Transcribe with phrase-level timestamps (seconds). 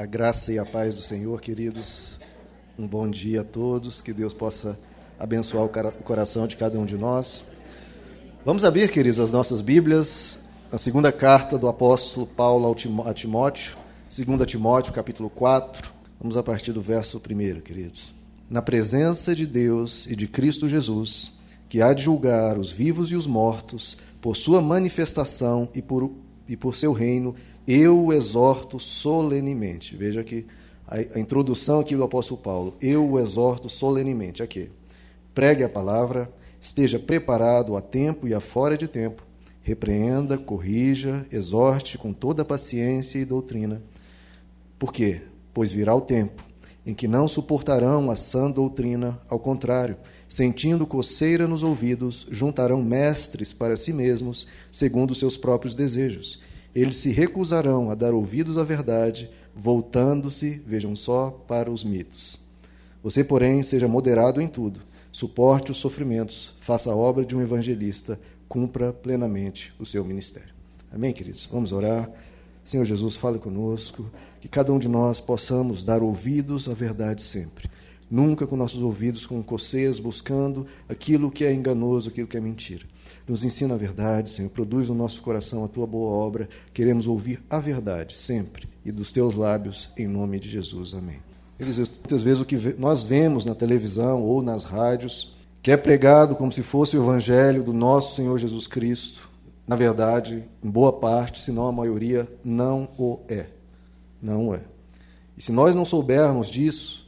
[0.00, 2.18] A graça e a paz do Senhor, queridos.
[2.78, 4.00] Um bom dia a todos.
[4.00, 4.80] Que Deus possa
[5.18, 5.68] abençoar o
[6.02, 7.44] coração de cada um de nós.
[8.42, 10.38] Vamos abrir, queridos, as nossas Bíblias,
[10.72, 12.74] a segunda carta do apóstolo Paulo
[13.04, 13.76] a Timóteo,
[14.08, 15.92] 2 Timóteo, capítulo 4.
[16.18, 18.14] Vamos a partir do verso 1, queridos.
[18.48, 21.30] Na presença de Deus e de Cristo Jesus,
[21.68, 26.10] que há de julgar os vivos e os mortos, por sua manifestação e por,
[26.48, 29.96] e por seu reino, eu o exorto solenemente.
[29.96, 30.46] Veja que
[30.86, 32.74] a, a introdução aqui do apóstolo Paulo.
[32.80, 34.42] Eu o exorto solenemente.
[34.42, 34.70] Aqui.
[35.32, 36.30] Pregue a palavra,
[36.60, 39.24] esteja preparado a tempo e a fora de tempo.
[39.62, 43.80] Repreenda, corrija, exorte com toda paciência e doutrina.
[44.78, 45.22] Por quê?
[45.54, 46.50] Pois virá o tempo
[46.86, 53.52] em que não suportarão a sã doutrina, ao contrário, sentindo coceira nos ouvidos, juntarão mestres
[53.52, 56.40] para si mesmos, segundo seus próprios desejos
[56.74, 62.38] eles se recusarão a dar ouvidos à verdade, voltando-se, vejam só, para os mitos.
[63.02, 68.20] Você, porém, seja moderado em tudo, suporte os sofrimentos, faça a obra de um evangelista,
[68.48, 70.54] cumpra plenamente o seu ministério.
[70.92, 71.48] Amém, queridos?
[71.50, 72.10] Vamos orar.
[72.64, 74.08] Senhor Jesus, fale conosco,
[74.40, 77.68] que cada um de nós possamos dar ouvidos à verdade sempre.
[78.08, 82.84] Nunca com nossos ouvidos com coceias, buscando aquilo que é enganoso, aquilo que é mentira
[83.30, 84.48] nos ensina a verdade, Senhor.
[84.50, 86.48] Produz no nosso coração a tua boa obra.
[86.74, 90.94] Queremos ouvir a verdade sempre e dos teus lábios, em nome de Jesus.
[90.94, 91.18] Amém.
[91.58, 96.34] Eles, muitas vezes o que nós vemos na televisão ou nas rádios, que é pregado
[96.34, 99.30] como se fosse o evangelho do nosso Senhor Jesus Cristo,
[99.64, 103.46] na verdade, em boa parte, se não a maioria, não o é.
[104.20, 104.62] Não é.
[105.38, 107.06] E se nós não soubermos disso,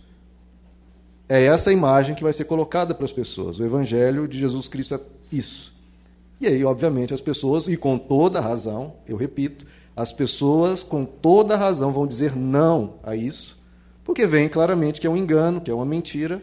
[1.28, 3.59] é essa imagem que vai ser colocada para as pessoas.
[3.59, 5.00] O evangelho de Jesus Cristo é
[5.33, 5.72] isso.
[6.42, 11.56] E aí, obviamente, as pessoas, e com toda razão, eu repito, as pessoas com toda
[11.56, 13.62] razão vão dizer não a isso,
[14.02, 16.42] porque vem claramente que é um engano, que é uma mentira,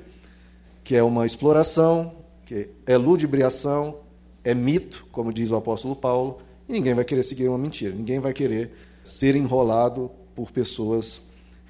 [0.85, 2.13] que é uma exploração,
[2.45, 3.97] que é ludibriação,
[4.41, 6.37] é mito, como diz o apóstolo Paulo,
[6.69, 8.71] e ninguém vai querer seguir uma mentira, ninguém vai querer
[9.03, 11.21] ser enrolado por pessoas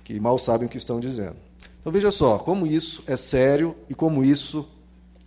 [0.03, 1.37] que mal sabem o que estão dizendo.
[1.81, 4.69] Então veja só, como isso é sério e como isso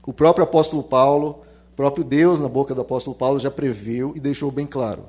[0.06, 1.42] o próprio apóstolo Paulo
[1.72, 5.06] o próprio Deus, na boca do apóstolo Paulo, já previu e deixou bem claro.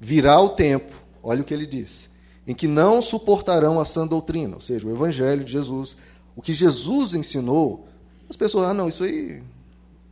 [0.00, 2.08] Virá o tempo, olha o que ele disse,
[2.46, 5.96] em que não suportarão a sã doutrina, ou seja, o evangelho de Jesus.
[6.36, 7.88] O que Jesus ensinou,
[8.30, 9.42] as pessoas, ah, não, isso aí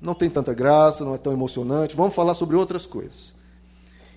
[0.00, 3.32] não tem tanta graça, não é tão emocionante, vamos falar sobre outras coisas.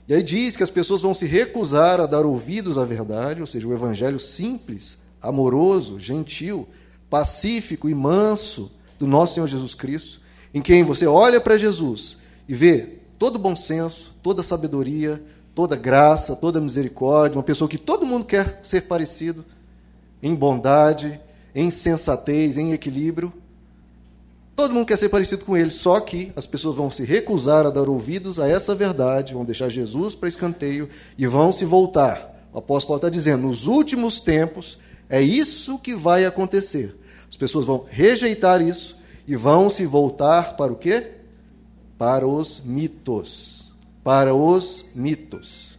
[0.08, 3.46] E aí diz que as pessoas vão se recusar a dar ouvidos à verdade, ou
[3.46, 6.68] seja, o evangelho simples, amoroso, gentil,
[7.08, 12.54] pacífico e manso do nosso Senhor Jesus Cristo em quem você olha para Jesus e
[12.54, 15.22] vê todo bom senso, toda sabedoria,
[15.54, 19.44] toda graça, toda misericórdia, uma pessoa que todo mundo quer ser parecido
[20.22, 21.20] em bondade,
[21.54, 23.34] em sensatez, em equilíbrio.
[24.56, 27.70] Todo mundo quer ser parecido com ele, só que as pessoas vão se recusar a
[27.70, 32.36] dar ouvidos a essa verdade, vão deixar Jesus para escanteio e vão se voltar.
[32.54, 34.80] O apóstolo Paulo está dizendo: nos últimos tempos,
[35.10, 36.96] é isso que vai acontecer.
[37.30, 38.98] As pessoas vão rejeitar isso
[39.28, 41.12] e vão se voltar para o quê?
[41.98, 43.72] Para os mitos.
[44.04, 45.78] Para os mitos.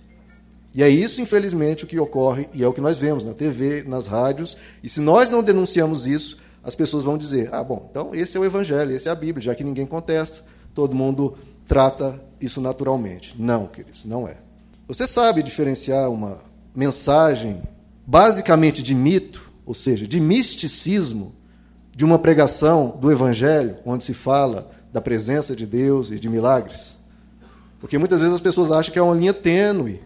[0.75, 3.83] E é isso, infelizmente, o que ocorre e é o que nós vemos na TV,
[3.87, 4.57] nas rádios.
[4.83, 8.41] E se nós não denunciamos isso, as pessoas vão dizer: ah, bom, então esse é
[8.41, 10.45] o Evangelho, esse é a Bíblia, já que ninguém contesta,
[10.75, 11.37] todo mundo
[11.67, 13.35] trata isso naturalmente.
[13.39, 14.37] Não, queridos, não é.
[14.87, 16.39] Você sabe diferenciar uma
[16.75, 17.63] mensagem
[18.07, 21.35] basicamente de mito, ou seja, de misticismo,
[21.99, 26.97] de uma pregação do Evangelho, onde se fala da presença de Deus e de milagres?
[27.81, 30.01] Porque muitas vezes as pessoas acham que é uma linha tênue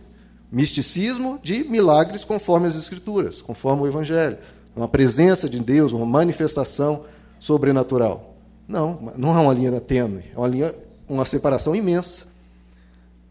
[0.51, 4.39] misticismo de milagres conforme as Escrituras, conforme o Evangelho.
[4.75, 7.05] Uma presença de Deus, uma manifestação
[7.39, 8.37] sobrenatural.
[8.67, 10.75] Não, não é uma linha tênue, é uma linha,
[11.07, 12.25] uma separação imensa.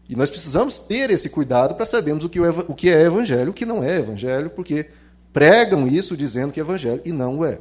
[0.08, 3.54] E nós precisamos ter esse cuidado para sabermos o que, o que é evangelho, o
[3.54, 4.86] que não é evangelho, porque
[5.32, 7.58] pregam isso dizendo que é evangelho e não é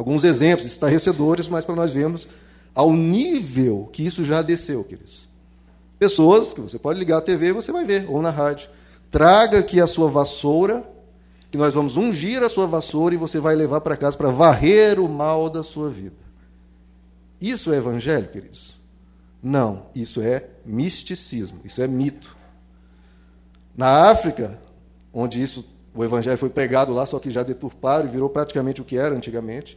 [0.00, 2.26] alguns exemplos estarrecedores, mas para nós vermos
[2.74, 5.28] ao nível que isso já desceu, queridos.
[5.98, 8.70] Pessoas que você pode ligar a TV e você vai ver, ou na rádio.
[9.10, 10.82] Traga aqui a sua vassoura,
[11.50, 14.98] que nós vamos ungir a sua vassoura e você vai levar para casa para varrer
[14.98, 16.16] o mal da sua vida.
[17.38, 18.74] Isso é evangelho, queridos?
[19.42, 22.34] Não, isso é misticismo, isso é mito.
[23.76, 24.58] Na África,
[25.12, 28.84] onde isso o evangelho foi pregado lá, só que já deturparam e virou praticamente o
[28.84, 29.76] que era antigamente.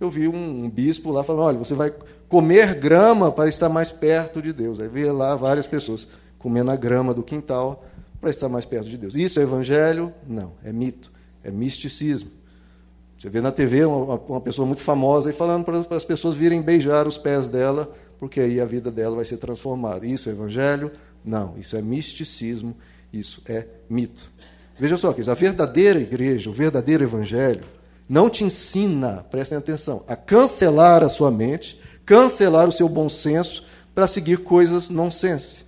[0.00, 1.92] Eu vi um, um bispo lá falando: olha, você vai
[2.28, 4.80] comer grama para estar mais perto de Deus.
[4.80, 6.08] Aí vê lá várias pessoas
[6.38, 7.84] comendo a grama do quintal
[8.20, 9.14] para estar mais perto de Deus.
[9.14, 10.12] Isso é evangelho?
[10.26, 11.12] Não, é mito.
[11.44, 12.30] é misticismo.
[13.18, 16.62] Você vê na TV uma, uma pessoa muito famosa e falando para as pessoas virem
[16.62, 20.06] beijar os pés dela, porque aí a vida dela vai ser transformada.
[20.06, 20.90] Isso é evangelho?
[21.22, 22.74] Não, isso é misticismo,
[23.12, 24.30] isso é mito.
[24.78, 27.64] Veja só, que a verdadeira igreja, o verdadeiro evangelho,
[28.10, 33.64] não te ensina, prestem atenção, a cancelar a sua mente, cancelar o seu bom senso
[33.94, 35.58] para seguir coisas nonsense,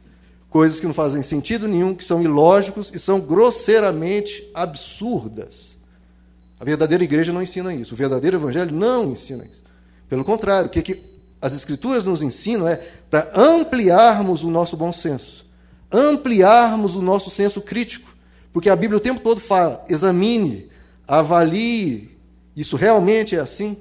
[0.50, 5.79] coisas que não fazem sentido nenhum, que são ilógicos e são grosseiramente absurdas.
[6.59, 9.62] A verdadeira igreja não ensina isso, o verdadeiro evangelho não ensina isso.
[10.09, 11.00] Pelo contrário, o que, que
[11.41, 12.75] as escrituras nos ensinam é
[13.09, 15.47] para ampliarmos o nosso bom senso,
[15.93, 18.12] ampliarmos o nosso senso crítico,
[18.53, 20.69] porque a Bíblia o tempo todo fala: examine,
[21.06, 22.12] avalie,
[22.57, 23.77] isso realmente é assim?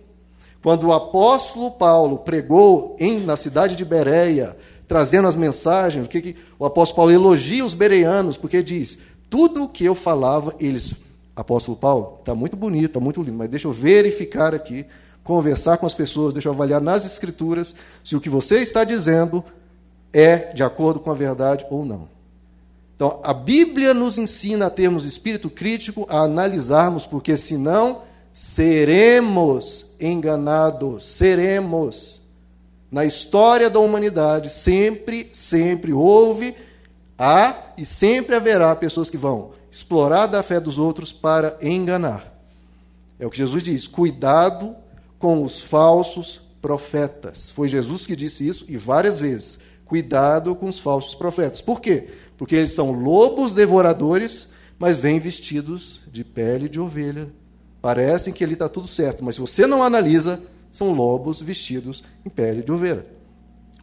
[0.64, 4.56] Quando o apóstolo Paulo pregou em, na cidade de Bereia,
[4.88, 8.98] trazendo as mensagens, o que, que o apóstolo Paulo elogia os bereanos, porque diz:
[9.30, 10.96] tudo o que eu falava, eles.
[11.34, 14.86] Apóstolo Paulo, está muito bonito, está muito lindo, mas deixa eu verificar aqui,
[15.24, 17.74] conversar com as pessoas, deixa eu avaliar nas escrituras
[18.04, 19.44] se o que você está dizendo
[20.12, 22.10] é de acordo com a verdade ou não.
[22.96, 28.02] Então, a Bíblia nos ensina a termos espírito crítico, a analisarmos, porque senão
[28.34, 32.22] seremos enganados, seremos.
[32.92, 36.54] Na história da humanidade, sempre, sempre houve,
[37.18, 42.32] há e sempre haverá pessoas que vão explorar da fé dos outros para enganar.
[43.18, 44.76] É o que Jesus diz: cuidado
[45.18, 47.52] com os falsos profetas.
[47.52, 49.60] Foi Jesus que disse isso e várias vezes.
[49.86, 51.62] Cuidado com os falsos profetas.
[51.62, 52.10] Por quê?
[52.38, 54.48] Porque eles são lobos devoradores,
[54.80, 57.30] mas vêm vestidos de pele de ovelha.
[57.82, 60.42] Parecem que ali está tudo certo, mas se você não analisa,
[60.72, 63.06] são lobos vestidos em pele de ovelha.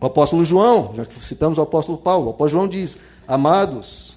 [0.00, 2.96] O apóstolo João, já que citamos o apóstolo Paulo, o apóstolo João diz:
[3.26, 4.16] Amados,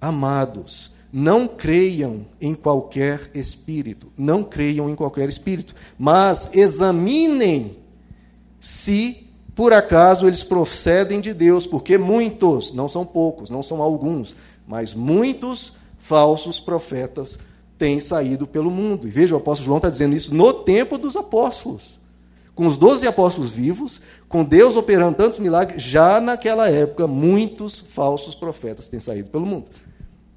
[0.00, 7.76] amados, não creiam em qualquer espírito, não creiam em qualquer espírito, mas examinem
[8.58, 14.34] se por acaso eles procedem de Deus, porque muitos, não são poucos, não são alguns,
[14.66, 17.38] mas muitos falsos profetas
[17.80, 19.08] têm saído pelo mundo.
[19.08, 21.98] E veja, o apóstolo João está dizendo isso no tempo dos apóstolos.
[22.54, 28.34] Com os doze apóstolos vivos, com Deus operando tantos milagres, já naquela época, muitos falsos
[28.34, 29.64] profetas têm saído pelo mundo.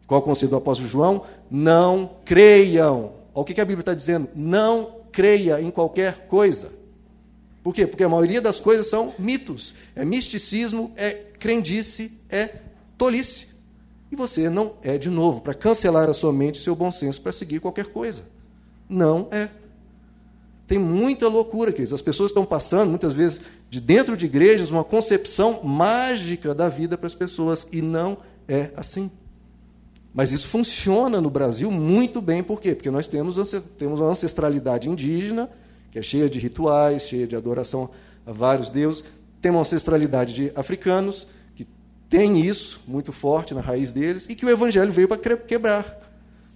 [0.07, 1.24] Qual o conselho do apóstolo João?
[1.51, 3.12] Não creiam.
[3.34, 4.30] O que a Bíblia está dizendo.
[4.34, 6.72] Não creia em qualquer coisa.
[7.62, 7.86] Por quê?
[7.86, 9.74] Porque a maioria das coisas são mitos.
[9.94, 12.50] É misticismo, é crendice, é
[12.98, 13.48] tolice.
[14.13, 17.31] E você não é, de novo, para cancelar a sua mente, seu bom senso, para
[17.31, 18.21] seguir qualquer coisa.
[18.88, 19.50] Não é.
[20.68, 21.94] Tem muita loucura, queridos.
[21.94, 26.95] As pessoas estão passando, muitas vezes, de dentro de igrejas, uma concepção mágica da vida
[26.95, 27.68] para as pessoas.
[27.71, 29.10] E não é assim.
[30.13, 32.44] Mas isso funciona no Brasil muito bem.
[32.44, 32.75] Por quê?
[32.75, 33.36] Porque nós temos,
[33.80, 35.50] temos uma ancestralidade indígena
[35.89, 37.89] que é cheia de rituais, cheia de adoração
[38.27, 39.04] a vários deuses.
[39.42, 41.43] Tem uma ancestralidade de africanos, que
[42.13, 46.00] tem isso muito forte na raiz deles, e que o Evangelho veio para quebrar,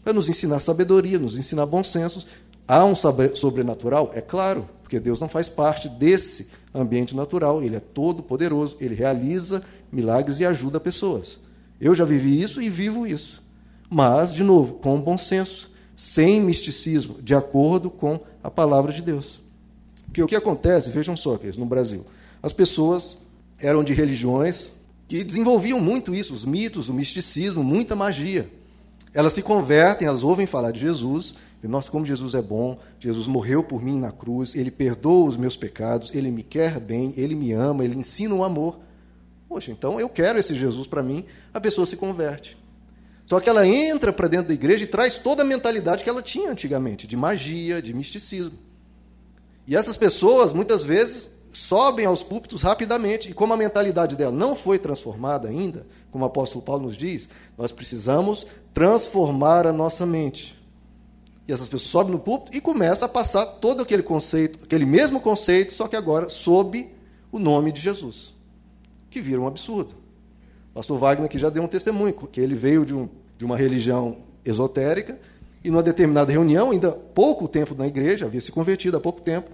[0.04, 2.28] para nos ensinar sabedoria, nos ensinar bons sensos.
[2.68, 4.12] Há um sobrenatural?
[4.14, 8.94] É claro, porque Deus não faz parte desse ambiente natural, ele é todo poderoso, ele
[8.94, 11.40] realiza milagres e ajuda pessoas.
[11.82, 13.42] Eu já vivi isso e vivo isso.
[13.90, 19.42] Mas, de novo, com bom senso sem misticismo, de acordo com a palavra de Deus.
[20.06, 22.06] Porque o que acontece, vejam só, no Brasil,
[22.44, 23.18] as pessoas
[23.60, 24.70] eram de religiões
[25.08, 28.50] que desenvolviam muito isso, os mitos, o misticismo, muita magia.
[29.14, 31.34] Elas se convertem, elas ouvem falar de Jesus,
[31.64, 35.38] e nossa, como Jesus é bom, Jesus morreu por mim na cruz, ele perdoa os
[35.38, 38.80] meus pecados, ele me quer bem, ele me ama, ele ensina o amor.
[39.48, 42.58] Poxa, então eu quero esse Jesus para mim, a pessoa se converte.
[43.26, 46.22] Só que ela entra para dentro da igreja e traz toda a mentalidade que ela
[46.22, 48.58] tinha antigamente, de magia, de misticismo.
[49.66, 54.56] E essas pessoas, muitas vezes, sobem aos púlpitos rapidamente, e como a mentalidade dela não
[54.56, 60.58] foi transformada ainda, como o apóstolo Paulo nos diz, nós precisamos transformar a nossa mente.
[61.48, 65.20] E essas pessoas sobem no púlpito e começam a passar todo aquele conceito, aquele mesmo
[65.20, 66.90] conceito, só que agora sob
[67.32, 68.34] o nome de Jesus,
[69.10, 70.08] que vira um absurdo
[70.78, 74.20] pastor Wagner que já deu um testemunho, que ele veio de, um, de uma religião
[74.46, 75.18] esotérica
[75.64, 79.50] e numa determinada reunião, ainda pouco tempo na igreja, havia se convertido há pouco tempo,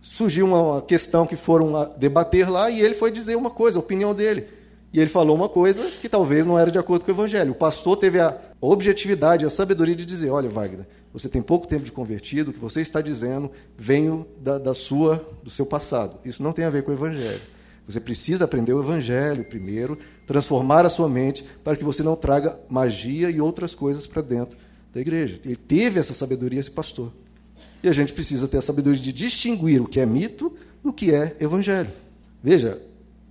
[0.00, 4.14] surgiu uma questão que foram debater lá e ele foi dizer uma coisa, a opinião
[4.14, 4.46] dele.
[4.92, 7.52] E ele falou uma coisa que talvez não era de acordo com o evangelho.
[7.52, 11.84] O pastor teve a objetividade, a sabedoria de dizer: olha, Wagner, você tem pouco tempo
[11.84, 16.18] de convertido, o que você está dizendo vem da, da sua, do seu passado.
[16.24, 17.40] Isso não tem a ver com o evangelho.
[17.90, 22.56] Você precisa aprender o Evangelho primeiro, transformar a sua mente para que você não traga
[22.68, 24.56] magia e outras coisas para dentro
[24.94, 25.40] da igreja.
[25.44, 27.12] Ele teve essa sabedoria, esse pastor.
[27.82, 31.12] E a gente precisa ter a sabedoria de distinguir o que é mito do que
[31.12, 31.90] é evangelho.
[32.42, 32.80] Veja,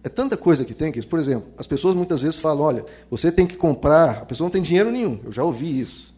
[0.03, 3.31] é tanta coisa que tem que, por exemplo, as pessoas muitas vezes falam: olha, você
[3.31, 6.13] tem que comprar, a pessoa não tem dinheiro nenhum, eu já ouvi isso.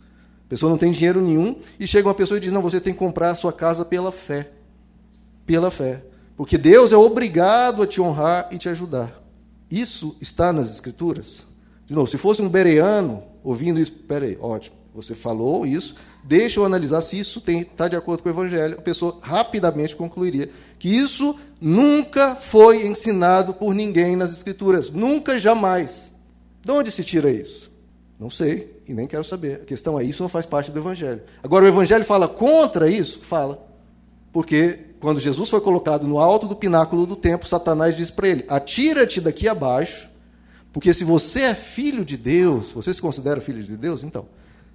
[0.45, 2.93] A pessoa não tem dinheiro nenhum e chega uma pessoa e diz: não, você tem
[2.93, 4.51] que comprar a sua casa pela fé.
[5.45, 6.03] Pela fé.
[6.35, 9.21] Porque Deus é obrigado a te honrar e te ajudar.
[9.69, 11.43] Isso está nas Escrituras?
[11.87, 16.65] De novo, se fosse um bereano ouvindo isso, peraí, ótimo, você falou isso, deixa eu
[16.65, 18.77] analisar se isso está de acordo com o Evangelho.
[18.77, 24.89] A pessoa rapidamente concluiria que isso nunca foi ensinado por ninguém nas Escrituras.
[24.91, 26.11] Nunca, jamais.
[26.63, 27.71] De onde se tira isso?
[28.19, 29.61] Não sei e nem quero saber.
[29.61, 31.21] A questão é: isso não faz parte do Evangelho.
[31.41, 33.19] Agora, o Evangelho fala contra isso?
[33.19, 33.67] Fala.
[34.31, 38.45] Porque quando Jesus foi colocado no alto do pináculo do templo, Satanás disse para ele:
[38.47, 40.09] Atira-te daqui abaixo,
[40.71, 44.03] porque se você é filho de Deus, você se considera filho de Deus?
[44.03, 44.27] Então,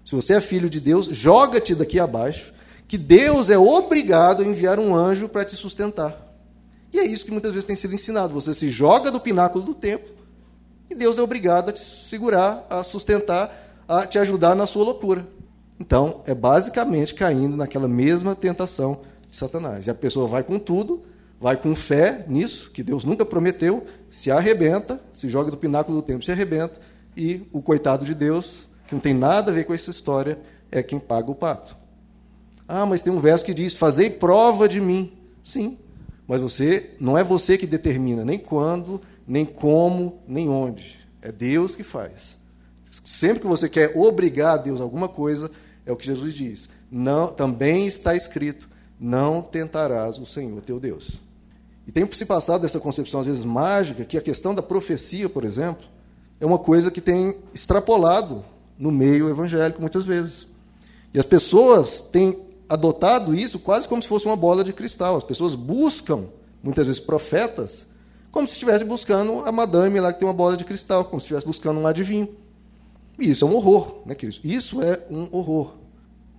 [0.07, 2.55] se você é filho de Deus, joga-te daqui abaixo,
[2.87, 6.33] que Deus é obrigado a enviar um anjo para te sustentar.
[6.93, 8.33] E é isso que muitas vezes tem sido ensinado.
[8.33, 10.15] Você se joga do pináculo do templo
[10.89, 15.27] e Deus é obrigado a te segurar, a sustentar, a te ajudar na sua loucura.
[15.81, 19.89] Então, é basicamente caindo naquela mesma tentação de Satanás.
[19.89, 21.03] E a pessoa vai com tudo,
[21.41, 26.07] vai com fé nisso, que Deus nunca prometeu, se arrebenta, se joga do pináculo do
[26.07, 26.79] templo, se arrebenta,
[27.17, 30.39] e o coitado de Deus que não tem nada a ver com essa história,
[30.71, 31.77] é quem paga o pato.
[32.69, 35.13] Ah, mas tem um verso que diz: Fazei prova de mim.
[35.43, 35.79] Sim,
[36.27, 40.99] mas você não é você que determina nem quando, nem como, nem onde.
[41.23, 42.39] É Deus que faz.
[43.05, 45.51] Sempre que você quer obrigar a Deus alguma coisa,
[45.85, 46.69] é o que Jesus diz.
[46.91, 51.21] Não, também está escrito: não tentarás o Senhor teu Deus.
[51.87, 55.45] E tem se passado dessa concepção às vezes mágica que a questão da profecia, por
[55.45, 55.85] exemplo,
[56.41, 58.45] é uma coisa que tem extrapolado
[58.79, 60.47] no meio evangélico, muitas vezes.
[61.13, 62.37] E as pessoas têm
[62.69, 65.17] adotado isso quase como se fosse uma bola de cristal.
[65.17, 66.27] As pessoas buscam,
[66.63, 67.87] muitas vezes, profetas,
[68.31, 71.25] como se estivesse buscando a madame lá que tem uma bola de cristal, como se
[71.25, 72.29] estivesse buscando um adivinho.
[73.19, 74.41] E isso é um horror, né, queridos?
[74.45, 75.75] Isso é um horror.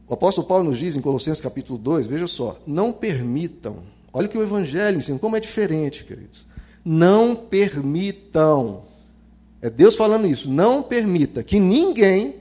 [0.08, 3.77] O apóstolo Paulo nos diz em Colossenses capítulo 2, veja só, não permitam,
[4.13, 6.46] olha o que o Evangelho ensina, como é diferente, queridos.
[6.86, 8.84] Não permitam
[9.61, 10.49] é Deus falando isso.
[10.49, 12.35] Não permita que ninguém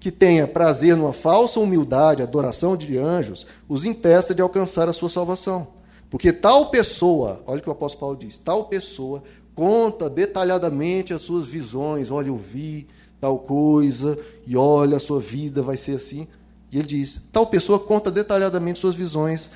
[0.00, 5.08] que tenha prazer numa falsa humildade, adoração de anjos, os impeça de alcançar a sua
[5.08, 5.66] salvação.
[6.08, 9.22] Porque tal pessoa, olha o que o apóstolo Paulo diz, tal pessoa
[9.54, 12.10] conta detalhadamente as suas visões.
[12.10, 12.86] Olha, eu vi
[13.20, 16.28] tal coisa, e olha, a sua vida vai ser assim.
[16.70, 19.50] E ele diz: tal pessoa conta detalhadamente suas visões,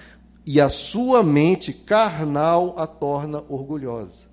[0.45, 4.32] e a sua mente carnal a torna orgulhosa.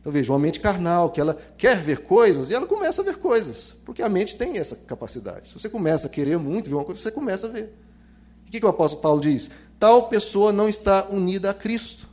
[0.00, 3.18] Então veja, uma mente carnal, que ela quer ver coisas e ela começa a ver
[3.18, 5.48] coisas, porque a mente tem essa capacidade.
[5.48, 7.74] Se você começa a querer muito ver uma coisa, você começa a ver.
[8.46, 9.50] O que, que o apóstolo Paulo diz?
[9.78, 12.08] Tal pessoa não está unida a Cristo,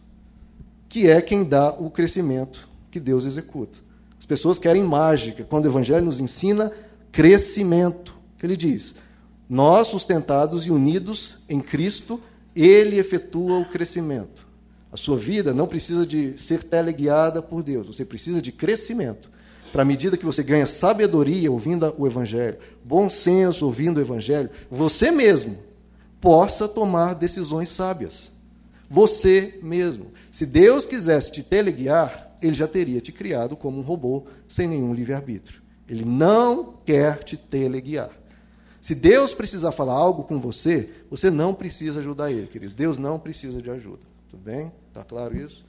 [0.90, 3.80] que é quem dá o crescimento que Deus executa.
[4.20, 6.72] As pessoas querem mágica, quando o Evangelho nos ensina
[7.12, 8.16] crescimento.
[8.42, 8.94] Ele diz:
[9.50, 12.22] Nós, sustentados e unidos em Cristo,
[12.56, 14.47] Ele efetua o crescimento.
[14.98, 19.30] Sua vida não precisa de ser teleguiada por Deus, você precisa de crescimento.
[19.72, 24.50] Para a medida que você ganha sabedoria ouvindo o Evangelho, bom senso ouvindo o Evangelho,
[24.72, 25.58] você mesmo
[26.20, 28.32] possa tomar decisões sábias.
[28.90, 30.08] Você mesmo.
[30.32, 34.94] Se Deus quisesse te teleguiar, ele já teria te criado como um robô sem nenhum
[34.94, 35.62] livre-arbítrio.
[35.88, 38.10] Ele não quer te teleguiar.
[38.82, 42.74] Se Deus precisar falar algo com você, você não precisa ajudar ele, queridos.
[42.74, 44.02] Deus não precisa de ajuda.
[44.30, 44.72] Tudo bem?
[44.98, 45.64] Está claro isso?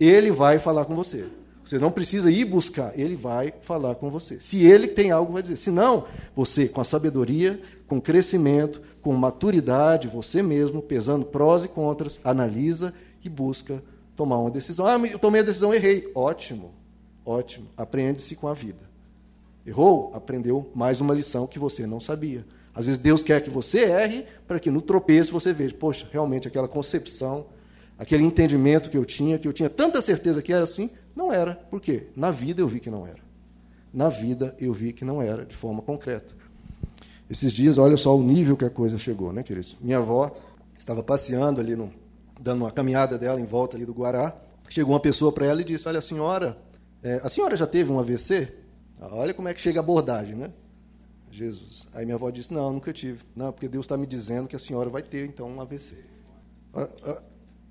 [0.00, 1.26] Ele vai falar com você.
[1.62, 4.38] Você não precisa ir buscar, ele vai falar com você.
[4.40, 5.56] Se ele tem algo vai dizer.
[5.56, 11.68] Se não, você, com a sabedoria, com crescimento, com maturidade, você mesmo, pesando prós e
[11.68, 13.82] contras, analisa e busca
[14.14, 14.86] tomar uma decisão.
[14.86, 16.10] Ah, eu tomei a decisão, errei.
[16.14, 16.72] Ótimo,
[17.26, 17.66] ótimo.
[17.76, 18.88] Aprende-se com a vida.
[19.66, 20.12] Errou?
[20.14, 22.46] Aprendeu mais uma lição que você não sabia.
[22.74, 26.48] Às vezes Deus quer que você erre para que no tropeço você veja, poxa, realmente
[26.48, 27.46] aquela concepção
[27.98, 31.54] aquele entendimento que eu tinha, que eu tinha tanta certeza que era assim, não era.
[31.54, 32.08] Por quê?
[32.14, 33.20] Na vida eu vi que não era.
[33.92, 36.34] Na vida eu vi que não era, de forma concreta.
[37.28, 39.76] Esses dias, olha só o nível que a coisa chegou, né, queridos?
[39.80, 40.36] Minha avó
[40.78, 41.92] estava passeando ali, no,
[42.40, 44.36] dando uma caminhada dela em volta ali do Guará.
[44.68, 46.56] Chegou uma pessoa para ela e disse: Olha, a senhora,
[47.02, 48.52] é, a senhora já teve um AVC?
[49.00, 50.52] Olha como é que chega a abordagem, né?
[51.30, 51.86] Jesus.
[51.92, 53.24] Aí minha avó disse: Não, nunca tive.
[53.34, 55.96] Não, porque Deus está me dizendo que a senhora vai ter então um AVC.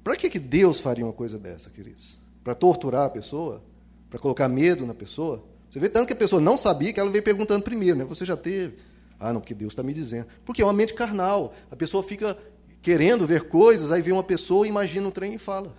[0.05, 2.15] Para que, que Deus faria uma coisa dessa, queridos?
[2.43, 3.63] Para torturar a pessoa?
[4.07, 5.43] Para colocar medo na pessoa?
[5.67, 8.05] Você vê tanto que a pessoa não sabia que ela veio perguntando primeiro, né?
[8.05, 8.77] Você já teve?
[9.19, 10.27] Ah, não, porque Deus está me dizendo.
[10.45, 11.55] Porque é uma mente carnal.
[11.71, 12.37] A pessoa fica
[12.83, 15.75] querendo ver coisas, aí vem uma pessoa, imagina um trem e fala.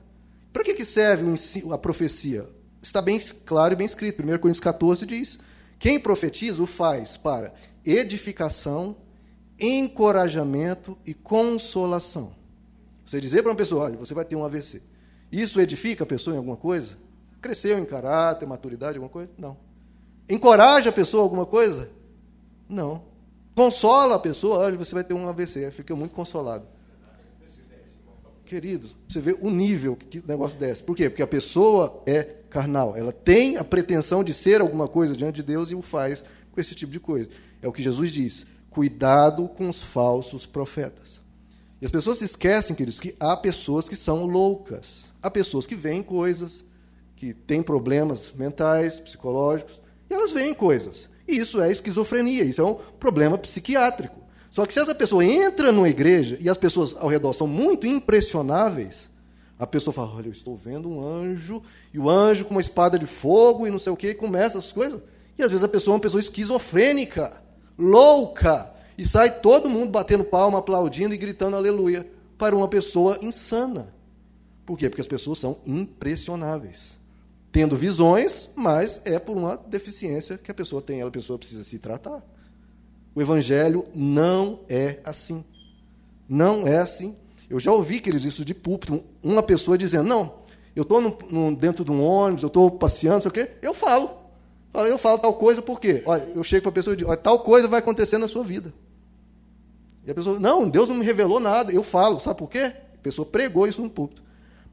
[0.53, 1.25] Para que, que serve
[1.71, 2.49] a profecia?
[2.83, 4.25] Está bem claro e bem escrito.
[4.25, 5.39] 1 Coríntios 14 diz:
[5.79, 7.55] quem profetiza o faz para
[7.85, 8.97] edificação,
[9.57, 12.35] encorajamento e consolação.
[13.07, 14.83] Você dizer para uma pessoa, olha, você vai ter um AVC.
[15.31, 16.99] Isso edifica a pessoa em alguma coisa?
[17.41, 19.31] Cresceu em caráter, maturidade, alguma coisa?
[19.39, 19.57] Não.
[20.29, 21.89] Encoraja a pessoa alguma coisa?
[22.69, 23.05] Não.
[23.55, 25.71] Consola a pessoa, olha, você vai ter um AVC.
[25.71, 26.67] Fica muito consolado.
[28.45, 30.83] Queridos, você vê o nível que o negócio desce.
[30.83, 31.09] Por quê?
[31.09, 32.97] Porque a pessoa é carnal.
[32.97, 36.61] Ela tem a pretensão de ser alguma coisa diante de Deus e o faz com
[36.61, 37.29] esse tipo de coisa.
[37.63, 38.47] É o que Jesus diz.
[38.71, 41.21] Cuidado com os falsos profetas.
[41.81, 45.13] E as pessoas se esquecem, queridos, que há pessoas que são loucas.
[45.23, 46.65] Há pessoas que veem coisas,
[47.15, 51.09] que têm problemas mentais, psicológicos, e elas veem coisas.
[51.29, 54.21] E isso é esquizofrenia, isso é um problema psiquiátrico.
[54.51, 57.87] Só que se essa pessoa entra numa igreja e as pessoas ao redor são muito
[57.87, 59.11] impressionáveis,
[59.59, 62.99] a pessoa fala: Olha, eu estou vendo um anjo, e o anjo com uma espada
[62.99, 65.01] de fogo e não sei o que, começa essas coisas.
[65.39, 67.43] E às vezes a pessoa é uma pessoa esquizofrênica,
[67.79, 72.07] louca, e sai todo mundo batendo palma, aplaudindo e gritando aleluia
[72.39, 73.95] para uma pessoa insana.
[74.65, 74.89] Por quê?
[74.89, 77.01] Porque as pessoas são impressionáveis.
[77.53, 81.79] Tendo visões, mas é por uma deficiência que a pessoa tem, a pessoa precisa se
[81.79, 82.23] tratar.
[83.15, 85.45] O evangelho não é assim.
[86.29, 87.17] Não é assim.
[87.49, 90.35] Eu já ouvi, queridos, isso de púlpito, uma pessoa dizendo, não,
[90.75, 91.01] eu estou
[91.57, 94.11] dentro de um ônibus, eu estou passeando, sei o quê, eu falo.
[94.75, 96.03] Eu falo tal coisa por quê?
[96.05, 98.45] Olha, eu chego para a pessoa e digo, olha, tal coisa vai acontecer na sua
[98.45, 98.75] vida.
[100.07, 101.73] E a pessoa, não, Deus não me revelou nada.
[101.73, 102.73] Eu falo, sabe por quê?
[102.95, 104.23] A pessoa pregou isso no púlpito.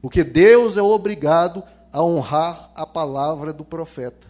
[0.00, 1.62] Porque Deus é obrigado
[1.92, 4.28] a honrar a palavra do profeta.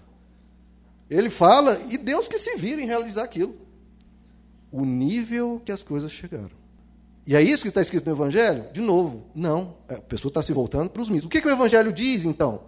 [1.11, 3.55] Ele fala e Deus que se vira em realizar aquilo.
[4.73, 6.65] O nível que as coisas chegaram.
[7.27, 8.65] E é isso que está escrito no Evangelho?
[8.73, 9.77] De novo, não.
[9.89, 11.27] A pessoa está se voltando para os mitos.
[11.27, 12.63] O que, que o Evangelho diz, então?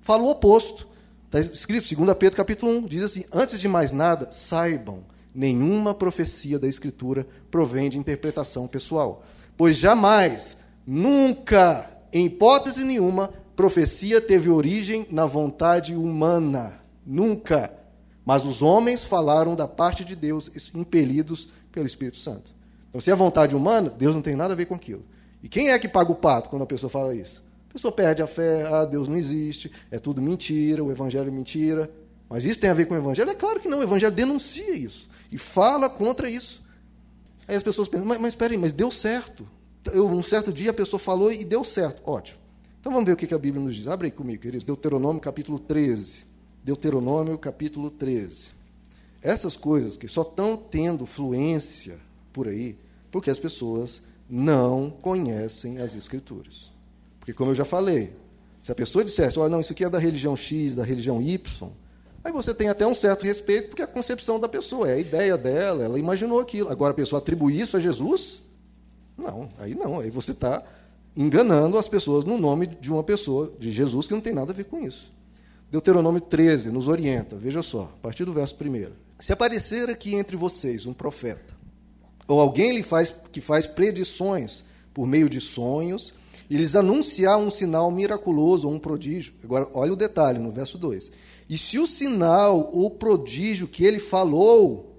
[0.00, 0.86] Fala o oposto.
[1.26, 5.04] Está escrito, 2 Pedro capítulo 1, diz assim, antes de mais nada, saibam
[5.38, 9.22] nenhuma profecia da Escritura provém de interpretação pessoal.
[9.56, 16.80] Pois jamais, nunca, em hipótese nenhuma, profecia teve origem na vontade humana.
[17.06, 17.72] Nunca.
[18.24, 22.52] Mas os homens falaram da parte de Deus, impelidos pelo Espírito Santo.
[22.88, 25.04] Então, se é vontade humana, Deus não tem nada a ver com aquilo.
[25.40, 27.44] E quem é que paga o pato quando a pessoa fala isso?
[27.70, 31.30] A pessoa perde a fé, ah, Deus não existe, é tudo mentira, o evangelho é
[31.30, 31.88] mentira.
[32.28, 33.30] Mas isso tem a ver com o evangelho?
[33.30, 36.62] É claro que não, o evangelho denuncia isso e fala contra isso.
[37.46, 39.48] Aí as pessoas pensam, mas, mas espera aí, mas deu certo.
[39.92, 42.02] Eu, um certo dia a pessoa falou e deu certo.
[42.04, 42.38] Ótimo.
[42.80, 43.86] Então vamos ver o que a Bíblia nos diz.
[43.86, 44.64] Abre aí comigo, queridos.
[44.64, 46.26] Deuteronômio capítulo 13.
[46.62, 48.48] Deuteronômio capítulo 13.
[49.22, 51.98] Essas coisas que só estão tendo fluência
[52.32, 52.78] por aí,
[53.10, 56.70] porque as pessoas não conhecem as Escrituras.
[57.18, 58.12] Porque, como eu já falei,
[58.62, 61.70] se a pessoa dissesse, olha, não, isso aqui é da religião X, da religião Y,
[62.28, 64.98] Aí você tem até um certo respeito, porque é a concepção da pessoa, é a
[64.98, 66.68] ideia dela, ela imaginou aquilo.
[66.68, 68.42] Agora a pessoa atribui isso a Jesus?
[69.16, 70.62] Não, aí não, aí você está
[71.16, 74.54] enganando as pessoas no nome de uma pessoa, de Jesus, que não tem nada a
[74.54, 75.10] ver com isso.
[75.72, 78.92] Deuteronômio 13 nos orienta, veja só, a partir do verso 1.
[79.18, 81.54] Se aparecer aqui entre vocês um profeta,
[82.26, 86.12] ou alguém lhe faz, que faz predições por meio de sonhos,
[86.50, 89.32] e lhes anunciar um sinal miraculoso ou um prodígio.
[89.42, 91.10] Agora, olha o detalhe no verso 2
[91.48, 94.94] e se o sinal, o prodígio que ele falou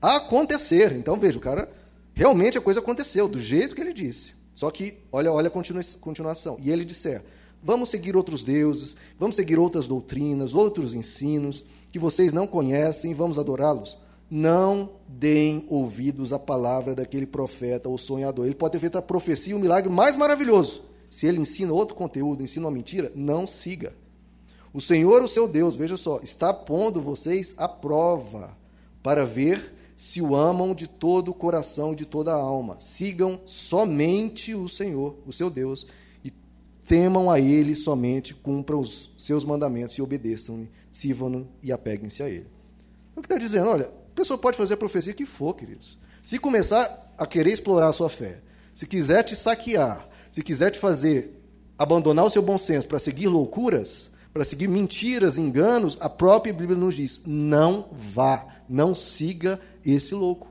[0.00, 1.70] acontecer, então veja, o cara
[2.14, 4.32] realmente a coisa aconteceu do jeito que ele disse.
[4.54, 6.58] Só que olha, olha a continuação.
[6.60, 7.22] E ele disser:
[7.62, 13.38] Vamos seguir outros deuses, vamos seguir outras doutrinas, outros ensinos que vocês não conhecem, vamos
[13.38, 13.98] adorá-los.
[14.30, 18.46] Não deem ouvidos à palavra daquele profeta ou sonhador.
[18.46, 20.82] Ele pode ter feito a profecia, o milagre mais maravilhoso.
[21.10, 23.92] Se ele ensina outro conteúdo, ensina uma mentira, não siga.
[24.72, 28.56] O Senhor, o seu Deus, veja só, está pondo vocês à prova
[29.02, 32.80] para ver se o amam de todo o coração e de toda a alma.
[32.80, 35.86] Sigam somente o Senhor, o seu Deus,
[36.24, 36.32] e
[36.86, 42.46] temam a Ele somente, cumpram os seus mandamentos e obedeçam-lhe, sirvam-no e apeguem-se a Ele.
[43.10, 43.68] Então, o que está dizendo?
[43.68, 45.98] Olha, a pessoa pode fazer a profecia que for, queridos.
[46.24, 48.40] Se começar a querer explorar a sua fé,
[48.72, 51.38] se quiser te saquear, se quiser te fazer
[51.76, 56.78] abandonar o seu bom senso para seguir loucuras, para seguir mentiras, enganos, a própria Bíblia
[56.78, 60.48] nos diz: não vá, não siga esse louco.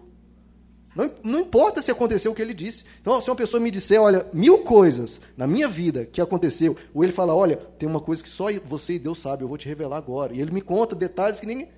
[0.95, 2.83] Não, não, importa se aconteceu o que ele disse.
[2.99, 7.03] Então, se uma pessoa me disser, olha, mil coisas na minha vida que aconteceu, ou
[7.03, 9.67] ele fala, olha, tem uma coisa que só você e Deus sabe, eu vou te
[9.67, 10.35] revelar agora.
[10.35, 11.69] E ele me conta detalhes que ninguém.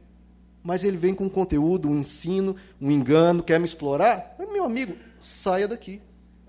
[0.63, 4.95] mas ele vem com um conteúdo, um ensino, um engano, quer me explorar, meu amigo,
[5.21, 6.01] saia daqui.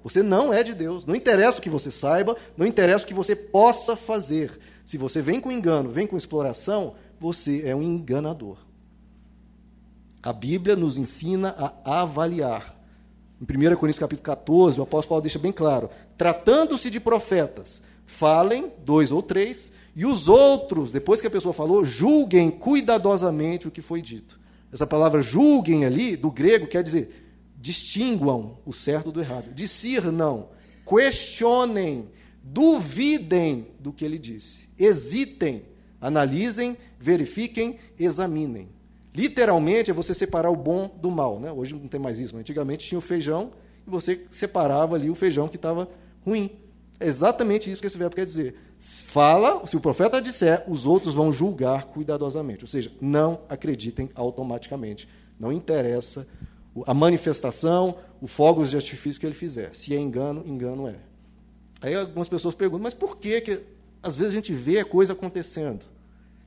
[0.05, 1.07] Você não é de Deus.
[1.07, 4.59] Não interessa o que você saiba, não interessa o que você possa fazer.
[4.87, 8.59] Se você vem com engano, vem com exploração, você é um enganador.
[10.23, 12.79] A Bíblia nos ensina a avaliar.
[13.41, 18.71] Em 1 Coríntios capítulo 14, o apóstolo Paulo deixa bem claro: tratando-se de profetas, falem,
[18.85, 23.83] dois ou três, e os outros, depois que a pessoa falou, julguem cuidadosamente o que
[23.83, 24.41] foi dito.
[24.73, 27.23] Essa palavra julguem ali, do grego, quer dizer
[27.63, 29.55] distinguam o certo do errado.
[29.55, 30.49] Discernam,
[30.85, 32.11] questionem,
[32.43, 34.69] duvidem do que ele disse.
[34.79, 35.63] Hesitem,
[36.01, 38.69] analisem, verifiquem, examinem.
[39.15, 41.39] Literalmente é você separar o bom do mal.
[41.39, 41.53] Né?
[41.53, 43.53] Hoje não tem mais isso, antigamente tinha o feijão
[43.87, 45.89] e você separava ali o feijão que estava
[46.27, 46.51] ruim.
[46.99, 48.55] É exatamente isso que esse verbo quer dizer.
[48.79, 52.65] Fala, se o profeta disser, os outros vão julgar cuidadosamente.
[52.65, 55.09] Ou seja, não acreditem automaticamente.
[55.39, 56.27] Não interessa
[56.87, 59.75] a manifestação, o fogos de artifício que ele fizer.
[59.75, 60.97] Se é engano, engano é.
[61.83, 63.61] Aí algumas pessoas perguntam, mas por que, que
[64.03, 65.85] às vezes a gente vê a coisa acontecendo?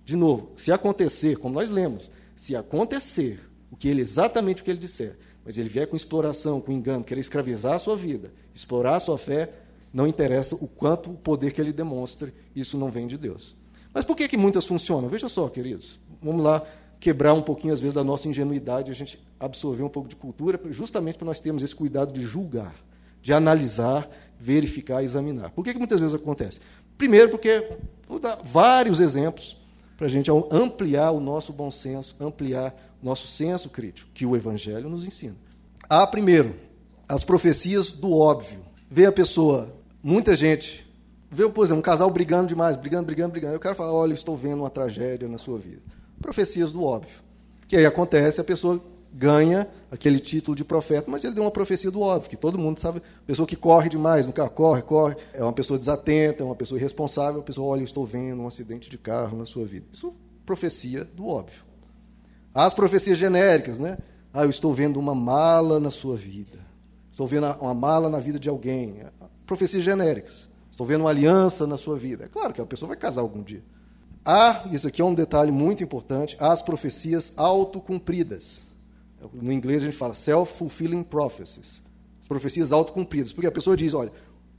[0.04, 4.72] De novo, se acontecer, como nós lemos, se acontecer o que ele exatamente o que
[4.72, 8.96] ele disser, mas ele vier com exploração, com engano, querer escravizar a sua vida, explorar
[8.96, 9.52] a sua fé,
[9.94, 13.56] não interessa o quanto o poder que ele demonstre, isso não vem de Deus.
[13.94, 15.10] Mas por que, que muitas funcionam?
[15.10, 16.66] Veja só, queridos, vamos lá
[17.00, 20.60] quebrar um pouquinho, às vezes, da nossa ingenuidade, a gente absorver um pouco de cultura,
[20.72, 22.76] justamente para nós termos esse cuidado de julgar,
[23.22, 25.52] de analisar, verificar, examinar.
[25.52, 26.60] Por que, que muitas vezes acontece?
[26.98, 27.70] Primeiro, porque
[28.08, 29.58] vou dar vários exemplos
[29.98, 34.90] para a gente ampliar o nosso bom senso, ampliar nosso senso crítico, que o Evangelho
[34.90, 35.36] nos ensina.
[35.90, 36.56] Há, primeiro,
[37.08, 38.60] as profecias do óbvio.
[38.90, 40.86] Vê a pessoa, muita gente,
[41.30, 43.56] vê, por exemplo, um casal brigando demais, brigando, brigando, brigando.
[43.56, 45.82] Eu quero falar, olha, estou vendo uma tragédia na sua vida.
[46.22, 47.24] Profecias do óbvio.
[47.68, 48.82] Que aí acontece, a pessoa
[49.18, 52.80] ganha aquele título de profeta, mas ele deu uma profecia do óbvio, que todo mundo
[52.80, 56.56] sabe, pessoa que corre demais, no carro corre, corre, é uma pessoa desatenta, é uma
[56.56, 59.86] pessoa irresponsável, a pessoa, olha, eu estou vendo um acidente de carro na sua vida.
[59.94, 60.12] Isso é
[60.46, 61.64] profecia do óbvio.
[62.54, 63.98] As profecias genéricas, né?
[64.34, 66.60] Ah, eu estou vendo uma mala na sua vida.
[67.10, 68.98] Estou vendo uma mala na vida de alguém.
[69.46, 70.50] Profecias genéricas.
[70.70, 72.26] Estou vendo uma aliança na sua vida.
[72.26, 73.64] É claro que a pessoa vai casar algum dia.
[74.26, 78.65] Há, isso aqui é um detalhe muito importante, as profecias autocumpridas.
[79.34, 81.84] No inglês a gente fala self-fulfilling prophecies.
[82.22, 83.34] As profecias autocumpridas.
[83.34, 84.12] Porque a pessoa diz, olha,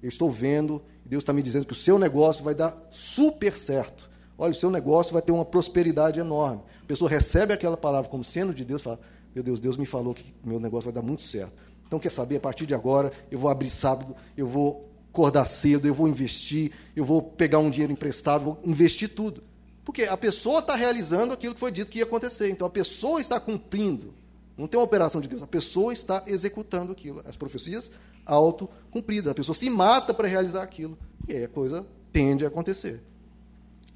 [0.02, 4.08] eu estou vendo, Deus está me dizendo que o seu negócio vai dar super certo.
[4.38, 6.62] Olha, o seu negócio vai ter uma prosperidade enorme.
[6.82, 9.00] A pessoa recebe aquela palavra como sendo de Deus, fala,
[9.34, 11.54] meu Deus, Deus me falou que meu negócio vai dar muito certo.
[11.86, 15.86] Então, quer saber, a partir de agora, eu vou abrir sábado, eu vou acordar cedo,
[15.88, 19.42] eu vou investir, eu vou pegar um dinheiro emprestado, vou investir tudo.
[19.84, 22.50] Porque a pessoa está realizando aquilo que foi dito que ia acontecer.
[22.50, 24.12] Então, a pessoa está cumprindo
[24.56, 25.42] não tem uma operação de Deus.
[25.42, 27.22] A pessoa está executando aquilo.
[27.26, 27.90] As profecias
[28.24, 29.30] auto-cumpridas.
[29.30, 30.96] A pessoa se mata para realizar aquilo.
[31.28, 33.02] E aí a coisa tende a acontecer.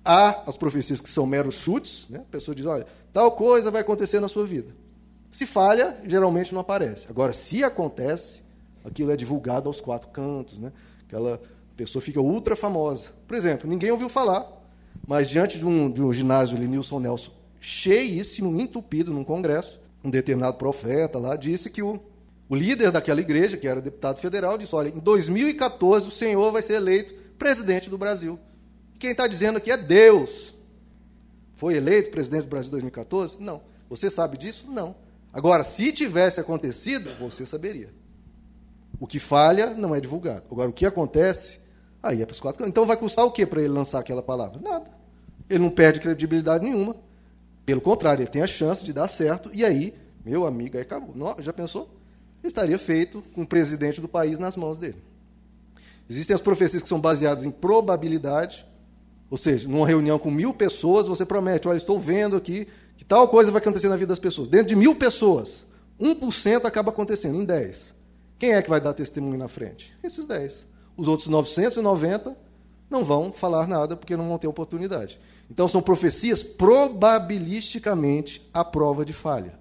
[0.05, 2.07] Há as profecias que são meros chutes.
[2.11, 2.19] Né?
[2.19, 4.75] A pessoa diz, olha, tal coisa vai acontecer na sua vida.
[5.31, 7.07] Se falha, geralmente não aparece.
[7.09, 8.43] Agora, se acontece,
[8.85, 10.59] aquilo é divulgado aos quatro cantos.
[10.59, 10.73] Né?
[11.07, 11.41] Aquela
[11.75, 13.09] pessoa fica ultra famosa.
[13.27, 14.47] Por exemplo, ninguém ouviu falar,
[15.07, 20.11] mas diante de um, de um ginásio ali, Nilson Nelson, cheíssimo, entupido num congresso, um
[20.11, 22.01] determinado profeta lá disse que o,
[22.49, 26.63] o líder daquela igreja, que era deputado federal, disse: olha, em 2014 o senhor vai
[26.63, 28.39] ser eleito presidente do Brasil.
[28.99, 30.55] Quem está dizendo aqui é Deus.
[31.57, 33.37] Foi eleito presidente do Brasil em 2014?
[33.41, 33.63] Não.
[33.89, 34.67] Você sabe disso?
[34.69, 34.95] Não.
[35.33, 37.93] Agora, se tivesse acontecido, você saberia.
[38.99, 40.45] O que falha não é divulgado.
[40.51, 41.61] Agora, o que acontece,
[42.03, 42.67] aí é para os quatro.
[42.67, 44.61] Então, vai custar o que para ele lançar aquela palavra?
[44.61, 44.91] Nada.
[45.49, 46.97] Ele não perde credibilidade nenhuma.
[47.71, 51.15] Pelo contrário, ele tem a chance de dar certo, e aí, meu amigo, aí acabou.
[51.39, 51.89] Já pensou?
[52.43, 54.97] Estaria feito com o presidente do país nas mãos dele.
[56.09, 58.67] Existem as profecias que são baseadas em probabilidade,
[59.31, 63.29] ou seja, numa reunião com mil pessoas, você promete: olha, estou vendo aqui que tal
[63.29, 64.49] coisa vai acontecer na vida das pessoas.
[64.49, 65.65] Dentro de mil pessoas,
[66.01, 67.95] 1% acaba acontecendo, em 10.
[68.37, 69.97] Quem é que vai dar testemunho na frente?
[70.03, 70.67] Esses 10.
[70.97, 72.37] Os outros 990
[72.91, 75.21] não vão falar nada porque não vão ter oportunidade.
[75.49, 79.59] Então são profecias probabilisticamente à prova de falha.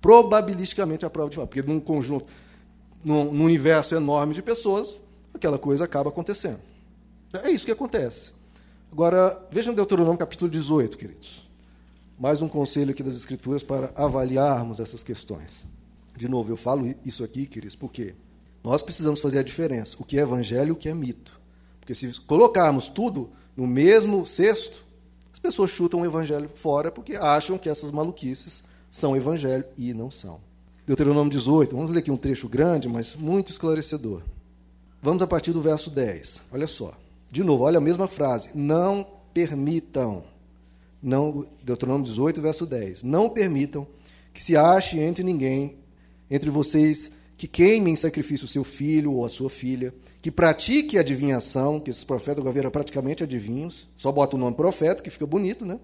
[0.00, 1.46] Probabilisticamente à prova de falha.
[1.46, 2.26] Porque num conjunto,
[3.04, 4.98] num, num universo enorme de pessoas,
[5.32, 6.60] aquela coisa acaba acontecendo.
[7.42, 8.32] É isso que acontece.
[8.92, 11.48] Agora, vejam Deuteronômio capítulo 18, queridos.
[12.16, 15.50] Mais um conselho aqui das Escrituras para avaliarmos essas questões.
[16.16, 18.14] De novo, eu falo isso aqui, queridos, porque
[18.62, 19.96] nós precisamos fazer a diferença.
[19.98, 21.33] O que é evangelho e o que é mito.
[21.84, 24.84] Porque se colocarmos tudo no mesmo cesto,
[25.44, 30.40] pessoas chutam o evangelho fora porque acham que essas maluquices são evangelho e não são.
[30.86, 34.22] Deuteronômio 18, vamos ler aqui um trecho grande, mas muito esclarecedor.
[35.02, 36.40] Vamos a partir do verso 10.
[36.50, 36.94] Olha só.
[37.30, 38.48] De novo, olha a mesma frase.
[38.54, 40.24] Não permitam.
[41.02, 43.02] Não, Deuteronômio 18, verso 10.
[43.02, 43.86] Não permitam
[44.32, 45.76] que se ache entre ninguém,
[46.30, 49.92] entre vocês, que queime em sacrifício o seu filho ou a sua filha,
[50.22, 55.02] que pratique adivinhação, que esses profetas agora viram praticamente adivinhos, só bota o nome profeta,
[55.02, 55.78] que fica bonito, né?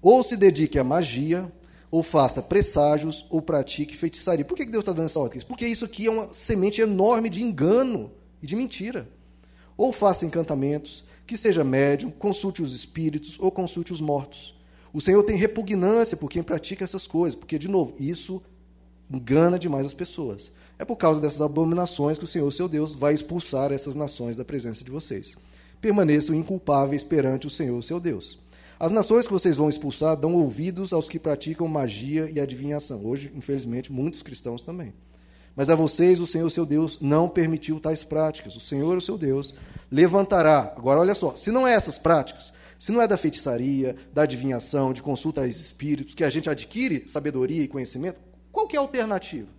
[0.00, 1.52] Ou se dedique à magia,
[1.90, 4.44] ou faça presságios, ou pratique feitiçaria.
[4.44, 5.40] Por que Deus está dando essa ordem?
[5.42, 9.08] Porque isso aqui é uma semente enorme de engano e de mentira.
[9.76, 14.54] Ou faça encantamentos, que seja médium, consulte os espíritos ou consulte os mortos.
[14.92, 18.40] O Senhor tem repugnância por quem pratica essas coisas, porque, de novo, isso
[19.12, 20.50] engana demais as pessoas.
[20.78, 24.44] É por causa dessas abominações que o Senhor, seu Deus, vai expulsar essas nações da
[24.44, 25.34] presença de vocês.
[25.80, 28.38] Permaneçam inculpáveis perante o Senhor, seu Deus.
[28.78, 33.06] As nações que vocês vão expulsar dão ouvidos aos que praticam magia e adivinhação.
[33.06, 34.92] Hoje, infelizmente, muitos cristãos também.
[35.54, 38.54] Mas a vocês, o Senhor, seu Deus, não permitiu tais práticas.
[38.54, 39.54] O Senhor, o seu Deus,
[39.90, 40.74] levantará.
[40.76, 44.92] Agora, olha só: se não é essas práticas, se não é da feitiçaria, da adivinhação,
[44.92, 48.20] de consulta aos espíritos, que a gente adquire sabedoria e conhecimento,
[48.52, 49.55] qual que é a alternativa?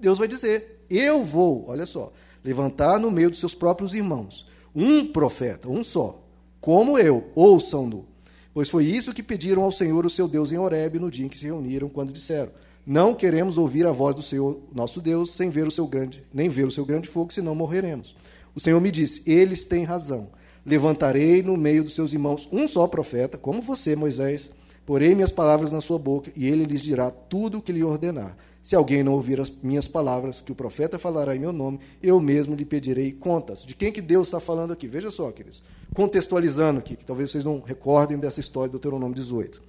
[0.00, 2.12] Deus vai dizer: Eu vou, olha só,
[2.44, 6.22] levantar no meio dos seus próprios irmãos um profeta, um só,
[6.60, 8.06] como eu, ouçam-no.
[8.52, 11.28] Pois foi isso que pediram ao Senhor, o seu Deus, em Horebe, no dia em
[11.28, 12.52] que se reuniram, quando disseram:
[12.84, 16.48] Não queremos ouvir a voz do Senhor, nosso Deus, sem ver o seu grande, nem
[16.48, 18.14] ver o seu grande fogo, senão morreremos.
[18.54, 20.28] O Senhor me disse: Eles têm razão.
[20.66, 24.50] Levantarei no meio dos seus irmãos um só profeta, como você, Moisés.
[24.84, 28.36] Porei minhas palavras na sua boca, e ele lhes dirá tudo o que lhe ordenar.
[28.62, 32.20] Se alguém não ouvir as minhas palavras, que o profeta falará em meu nome, eu
[32.20, 33.64] mesmo lhe pedirei contas.
[33.64, 34.86] De quem que Deus está falando aqui?
[34.86, 35.62] Veja só, queridos.
[35.94, 39.62] Contextualizando aqui, que talvez vocês não recordem dessa história do Deuteronômio 18.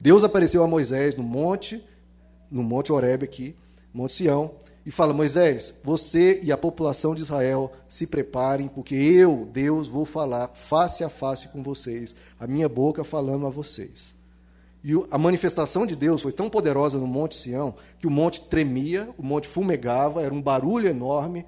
[0.00, 1.84] Deus apareceu a Moisés no monte,
[2.50, 3.54] no monte Horebe aqui,
[3.92, 4.52] Monte Sião,
[4.86, 10.06] e fala: Moisés, você e a população de Israel se preparem, porque eu, Deus, vou
[10.06, 14.14] falar face a face com vocês, a minha boca falando a vocês.
[14.82, 19.10] E a manifestação de Deus foi tão poderosa no Monte Sião que o monte tremia,
[19.18, 21.44] o monte fumegava, era um barulho enorme.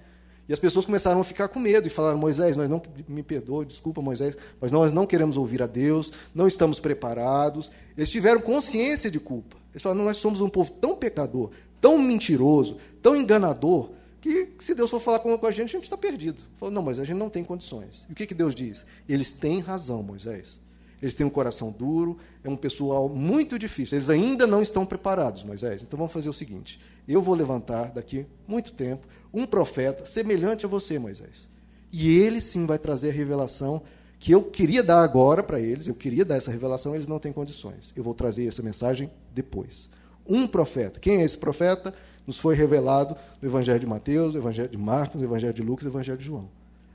[0.49, 3.65] E as pessoas começaram a ficar com medo e falaram: Moisés, nós não me perdoe,
[3.65, 7.71] desculpa, Moisés, mas nós não queremos ouvir a Deus, não estamos preparados.
[7.97, 9.57] Eles tiveram consciência de culpa.
[9.73, 14.91] Eles falaram: nós somos um povo tão pecador, tão mentiroso, tão enganador, que se Deus
[14.91, 16.43] for falar com a gente, a gente está perdido.
[16.59, 18.05] Falou: não, mas a gente não tem condições.
[18.11, 18.85] E o que, que Deus diz?
[19.09, 20.61] Eles têm razão, Moisés.
[21.03, 23.99] Eles têm um coração duro, é um pessoal muito difícil.
[23.99, 25.83] Eles ainda não estão preparados, Moisés.
[25.83, 30.69] Então vamos fazer o seguinte: eu vou levantar daqui muito tempo um profeta semelhante a
[30.69, 31.49] você, Moisés.
[31.93, 33.83] E ele sim vai trazer a revelação
[34.19, 37.33] que eu queria dar agora para eles, eu queria dar essa revelação, eles não têm
[37.33, 37.93] condições.
[37.97, 39.89] Eu vou trazer essa mensagem depois.
[40.25, 41.01] Um profeta.
[41.01, 41.93] Quem é esse profeta?
[42.25, 45.85] Nos foi revelado no Evangelho de Mateus, no Evangelho de Marcos, no Evangelho de Lucas
[45.85, 46.49] no Evangelho de João.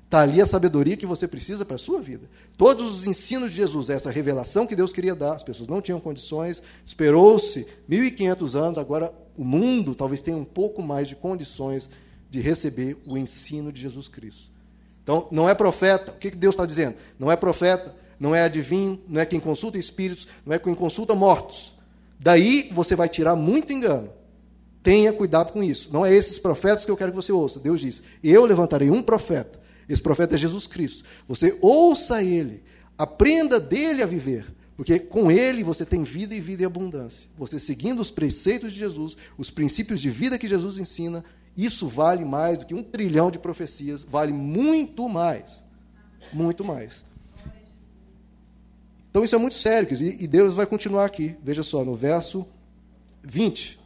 [0.08, 2.30] Está ali a sabedoria que você precisa para a sua vida.
[2.56, 6.00] Todos os ensinos de Jesus, essa revelação que Deus queria dar, as pessoas não tinham
[6.00, 11.90] condições, esperou-se 1.500 anos, agora o mundo talvez tenha um pouco mais de condições
[12.30, 14.50] de receber o ensino de Jesus Cristo.
[15.04, 16.14] Então, não é profeta.
[16.14, 16.96] O que Deus está dizendo?
[17.20, 21.14] Não é profeta, não é adivinho, não é quem consulta espíritos, não é quem consulta
[21.16, 21.74] mortos.
[22.18, 24.10] Daí você vai tirar muito engano.
[24.82, 25.90] Tenha cuidado com isso.
[25.92, 27.60] Não é esses profetas que eu quero que você ouça.
[27.60, 31.04] Deus diz: Eu levantarei um profeta esse profeta é Jesus Cristo.
[31.28, 32.64] Você ouça ele,
[32.98, 34.46] aprenda dele a viver,
[34.76, 37.30] porque com ele você tem vida e vida em abundância.
[37.38, 41.24] Você seguindo os preceitos de Jesus, os princípios de vida que Jesus ensina,
[41.56, 45.64] isso vale mais do que um trilhão de profecias, vale muito mais.
[46.32, 47.06] Muito mais.
[49.10, 51.36] Então isso é muito sério, e Deus vai continuar aqui.
[51.44, 52.46] Veja só, no verso
[53.24, 53.80] 20.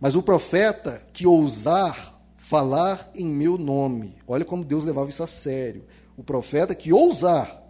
[0.00, 2.15] Mas o profeta que ousar
[2.46, 4.14] falar em meu nome.
[4.24, 5.82] Olha como Deus levava isso a sério.
[6.16, 7.60] O profeta que ousar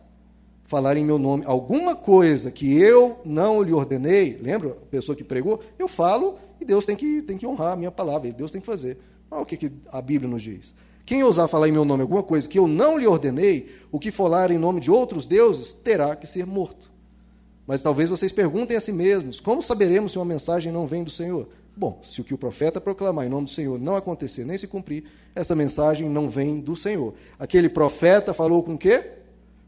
[0.66, 5.24] falar em meu nome alguma coisa que eu não lhe ordenei, lembra a pessoa que
[5.24, 5.62] pregou?
[5.78, 8.66] Eu falo e Deus tem que, tem que honrar a minha palavra, Deus tem que
[8.66, 8.98] fazer.
[9.30, 10.74] Olha o que, que a Bíblia nos diz.
[11.06, 14.10] Quem ousar falar em meu nome alguma coisa que eu não lhe ordenei, o que
[14.10, 16.92] falar em nome de outros deuses, terá que ser morto.
[17.66, 21.10] Mas talvez vocês perguntem a si mesmos: como saberemos se uma mensagem não vem do
[21.10, 21.48] Senhor?
[21.76, 24.66] Bom, se o que o profeta proclamar em nome do Senhor não acontecer nem se
[24.66, 27.12] cumprir, essa mensagem não vem do Senhor.
[27.38, 29.12] Aquele profeta falou com quê?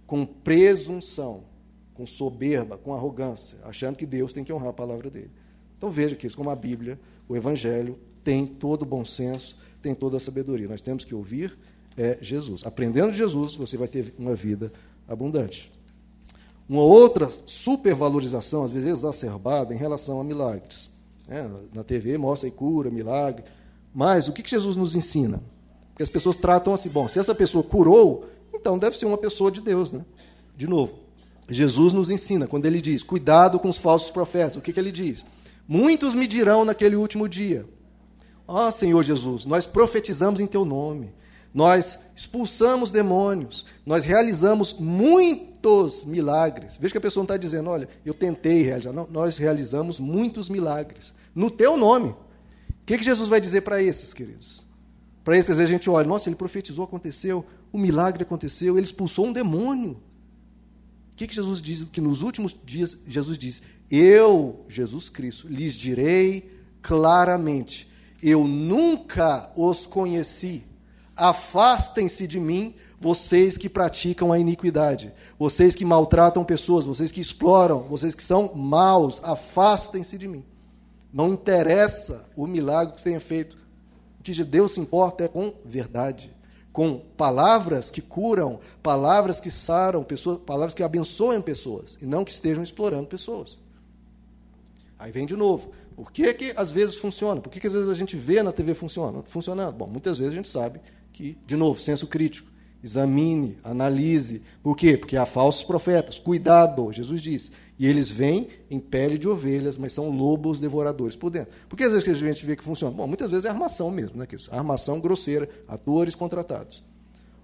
[0.07, 1.45] Com presunção,
[1.93, 5.31] com soberba, com arrogância, achando que Deus tem que honrar a palavra dele.
[5.77, 9.95] Então veja que isso, como a Bíblia, o Evangelho tem todo o bom senso, tem
[9.95, 10.67] toda a sabedoria.
[10.67, 11.59] Nós temos que ouvir
[11.99, 12.65] é Jesus.
[12.65, 14.73] Aprendendo de Jesus, você vai ter uma vida
[15.07, 15.71] abundante.
[16.69, 20.89] Uma outra supervalorização, às vezes exacerbada, em relação a milagres.
[21.29, 21.49] Né?
[21.75, 23.45] Na TV mostra aí cura, milagre.
[23.95, 25.43] Mas o que Jesus nos ensina?
[25.91, 29.51] Porque as pessoas tratam assim, bom, se essa pessoa curou, então deve ser uma pessoa
[29.51, 29.93] de Deus.
[29.93, 30.05] Né?
[30.57, 31.01] De novo,
[31.49, 34.93] Jesus nos ensina, quando ele diz, cuidado com os falsos profetas, o que, que ele
[34.93, 35.25] diz?
[35.67, 37.67] Muitos me dirão naquele último dia,
[38.47, 41.13] ó oh, Senhor Jesus, nós profetizamos em teu nome,
[41.53, 46.77] nós expulsamos demônios, nós realizamos muitos milagres.
[46.79, 48.93] Veja que a pessoa não está dizendo, olha, eu tentei realizar.
[48.93, 52.09] Não, nós realizamos muitos milagres no teu nome.
[52.09, 52.17] O
[52.85, 54.67] que, que Jesus vai dizer para esses, queridos?
[55.23, 58.87] Para esses, às vezes a gente olha, nossa, ele profetizou, aconteceu, o milagre aconteceu, ele
[58.87, 59.93] expulsou um demônio.
[59.93, 61.85] O que, que Jesus diz?
[61.93, 66.51] Que nos últimos dias, Jesus diz: Eu, Jesus Cristo, lhes direi
[66.83, 67.89] claramente:
[68.21, 70.65] Eu nunca os conheci.
[71.15, 77.83] Afastem-se de mim, vocês que praticam a iniquidade, vocês que maltratam pessoas, vocês que exploram,
[77.83, 80.45] vocês que são maus, afastem-se de mim.
[81.13, 83.57] Não interessa o milagre que você tenha feito.
[84.21, 86.35] O que de Deus se importa é com verdade,
[86.73, 92.31] com palavras que curam, palavras que saram, pessoas, palavras que abençoem pessoas, e não que
[92.31, 93.59] estejam explorando pessoas.
[94.99, 95.71] Aí vem de novo.
[95.95, 97.41] Por que, que às vezes funciona?
[97.41, 99.23] Por que, que às vezes a gente vê na TV funciona?
[99.27, 99.75] funcionando?
[99.75, 100.81] Bom, muitas vezes a gente sabe
[101.13, 102.49] que, de novo, senso crítico.
[102.83, 104.43] Examine, analise.
[104.63, 104.97] Por quê?
[104.97, 106.19] Porque há falsos profetas.
[106.19, 107.51] Cuidado, Jesus disse.
[107.79, 111.53] E eles vêm em pele de ovelhas, mas são lobos devoradores por dentro.
[111.69, 112.95] Porque às vezes que a gente vê que funciona?
[112.95, 114.27] Bom, muitas vezes é armação mesmo, né?
[114.51, 116.85] Armação grosseira, atores contratados.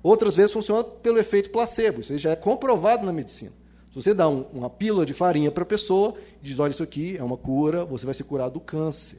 [0.02, 2.00] Outras vezes funciona pelo efeito placebo.
[2.00, 3.52] Isso já é comprovado na medicina.
[3.90, 6.82] Se você dá um, uma pílula de farinha para a pessoa e diz, olha, isso
[6.82, 9.18] aqui é uma cura, você vai ser curado do câncer.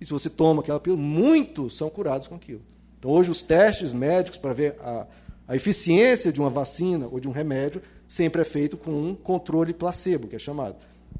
[0.00, 2.62] E se você toma aquela pílula, muitos são curados com aquilo.
[2.98, 5.08] Então, hoje, os testes médicos para ver a,
[5.52, 9.74] a eficiência de uma vacina ou de um remédio sempre é feito com um controle
[9.74, 10.76] placebo, que é chamado.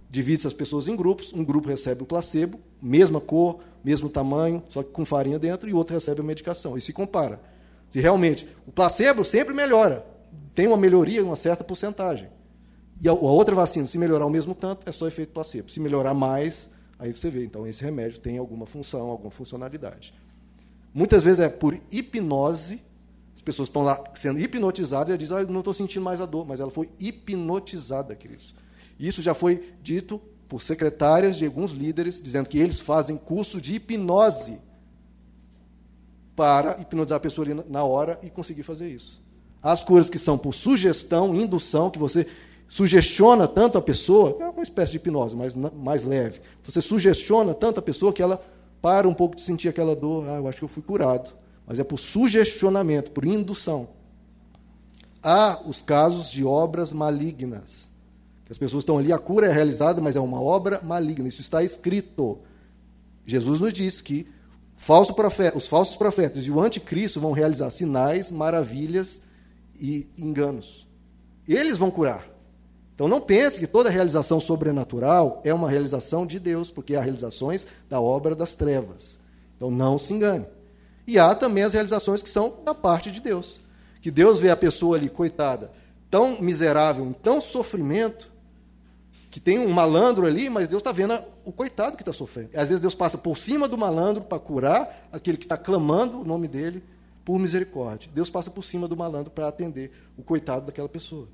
[0.09, 4.83] Divide-se as pessoas em grupos, um grupo recebe o placebo, mesma cor, mesmo tamanho, só
[4.83, 6.79] que com farinha dentro, e o outro recebe a medicação.
[6.79, 7.43] E se compara.
[7.91, 10.03] Se realmente o placebo sempre melhora,
[10.55, 12.31] tem uma melhoria uma certa porcentagem.
[13.03, 15.71] E a outra vacina, se melhorar o mesmo tanto, é só efeito placebo.
[15.71, 17.45] Se melhorar mais, aí você vê.
[17.45, 20.15] Então, esse remédio tem alguma função, alguma funcionalidade.
[20.95, 22.81] Muitas vezes é por hipnose,
[23.43, 26.27] as pessoas estão lá sendo hipnotizadas e ela diz, ah, não estou sentindo mais a
[26.27, 28.55] dor, mas ela foi hipnotizada, queridos.
[29.01, 33.75] Isso já foi dito por secretárias de alguns líderes, dizendo que eles fazem curso de
[33.75, 34.61] hipnose
[36.37, 39.21] para hipnotizar a pessoa ali na hora e conseguir fazer isso.
[39.61, 42.29] As coisas que são por sugestão, indução, que você
[42.69, 46.41] sugestiona tanto a pessoa, é uma espécie de hipnose, mas mais leve.
[46.63, 48.41] Você sugestiona tanto a pessoa que ela
[48.81, 51.42] para um pouco de sentir aquela dor, ah, eu acho que eu fui curado.
[51.67, 53.89] Mas é por sugestionamento, por indução.
[55.23, 57.89] Há os casos de obras malignas.
[58.51, 61.29] As pessoas estão ali, a cura é realizada, mas é uma obra maligna.
[61.29, 62.39] Isso está escrito.
[63.25, 64.27] Jesus nos diz que
[64.77, 69.21] falso profeta, os falsos profetas e o anticristo vão realizar sinais, maravilhas
[69.81, 70.87] e enganos.
[71.49, 72.29] Eles vão curar.
[72.95, 77.67] Então não pense que toda realização sobrenatural é uma realização de Deus, porque há realizações
[77.89, 79.19] da obra das trevas.
[79.57, 80.47] Então não se engane.
[81.07, 83.61] E há também as realizações que são da parte de Deus.
[84.01, 85.71] Que Deus vê a pessoa ali, coitada,
[86.11, 88.31] tão miserável, em tão sofrimento,
[89.31, 92.51] que tem um malandro ali, mas Deus está vendo o coitado que está sofrendo.
[92.55, 96.25] Às vezes Deus passa por cima do malandro para curar aquele que está clamando o
[96.25, 96.85] nome dele
[97.25, 98.11] por misericórdia.
[98.15, 101.29] Deus passa por cima do malandro para atender o coitado daquela pessoa.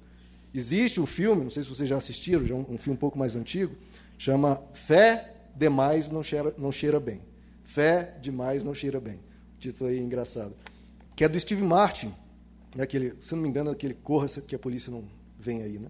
[0.54, 3.00] Existe um filme, não sei se vocês já assistiram, já é um, um filme um
[3.00, 3.74] pouco mais antigo,
[4.16, 7.20] chama Fé Demais Não Cheira, não cheira Bem.
[7.64, 9.18] Fé Demais Não Cheira Bem.
[9.58, 10.54] Título aí é engraçado.
[11.16, 12.14] Que é do Steve Martin,
[12.74, 15.04] né, aquele, se não me engano, aquele Corra que a polícia não
[15.38, 15.78] vem aí.
[15.78, 15.88] Né?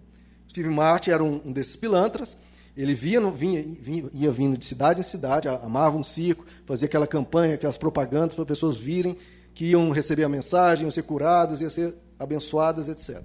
[0.49, 2.37] Steve Martin era um, um desses pilantras,
[2.75, 7.05] ele via, vinha, vinha, ia vindo de cidade em cidade, amava um circo, fazia aquela
[7.05, 9.17] campanha, aquelas propagandas para as pessoas virem,
[9.53, 13.21] que iam receber a mensagem, iam ser curadas, iam ser abençoadas, etc.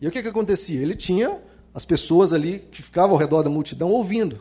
[0.00, 0.80] E o que, que acontecia?
[0.80, 1.40] Ele tinha
[1.74, 4.38] as pessoas ali que ficavam ao redor da multidão ouvindo.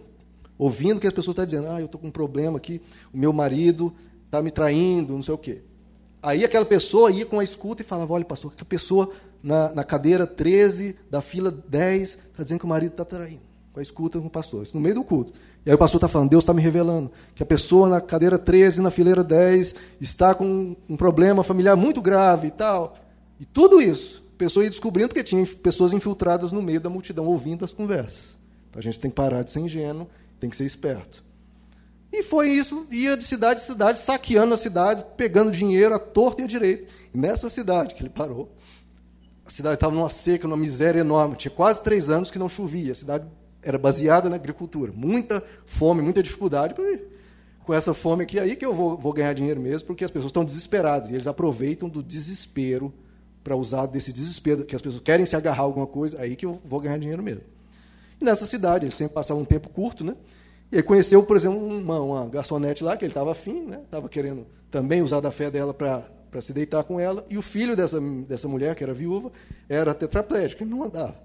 [0.57, 2.81] Ouvindo que as pessoas estão dizendo, ah, eu estou com um problema aqui,
[3.13, 3.95] o meu marido
[4.27, 5.61] está me traindo, não sei o quê.
[6.21, 9.09] Aí aquela pessoa ia com a escuta e falava, olha, pastor, aquela pessoa
[9.41, 13.41] na, na cadeira 13 da fila 10 está dizendo que o marido está traindo.
[13.73, 15.33] Com a escuta com o pastor, isso no meio do culto.
[15.65, 18.37] E aí o pastor está falando, Deus está me revelando que a pessoa na cadeira
[18.37, 22.97] 13, na fileira 10, está com um problema familiar muito grave e tal.
[23.39, 27.65] E tudo isso pessoa ia descobrindo porque tinha pessoas infiltradas no meio da multidão ouvindo
[27.65, 28.37] as conversas.
[28.69, 30.07] Então a gente tem que parar de ser ingênuo,
[30.39, 31.23] tem que ser esperto.
[32.17, 36.41] E foi isso, ia de cidade em cidade, saqueando a cidade, pegando dinheiro à torta
[36.41, 36.91] e à direita.
[37.13, 38.51] E nessa cidade que ele parou,
[39.45, 41.35] a cidade estava numa seca, numa miséria enorme.
[41.35, 42.91] Tinha quase três anos que não chovia.
[42.91, 43.27] A cidade
[43.61, 44.91] era baseada na agricultura.
[44.91, 46.73] Muita fome, muita dificuldade.
[47.63, 50.31] Com essa fome aqui, aí que eu vou, vou ganhar dinheiro mesmo, porque as pessoas
[50.31, 51.11] estão desesperadas.
[51.11, 52.91] E eles aproveitam do desespero
[53.43, 56.47] para usar desse desespero, que as pessoas querem se agarrar a alguma coisa, aí que
[56.47, 57.43] eu vou ganhar dinheiro mesmo.
[58.19, 60.15] E nessa cidade, ele sempre passava um tempo curto, né?
[60.71, 63.81] E aí conheceu, por exemplo, uma, uma garçonete lá, que ele estava afim, né?
[64.09, 67.25] Querendo também usar da fé dela para se deitar com ela.
[67.29, 69.31] E o filho dessa, dessa mulher, que era viúva,
[69.69, 71.15] era tetraplégico, ele não andava.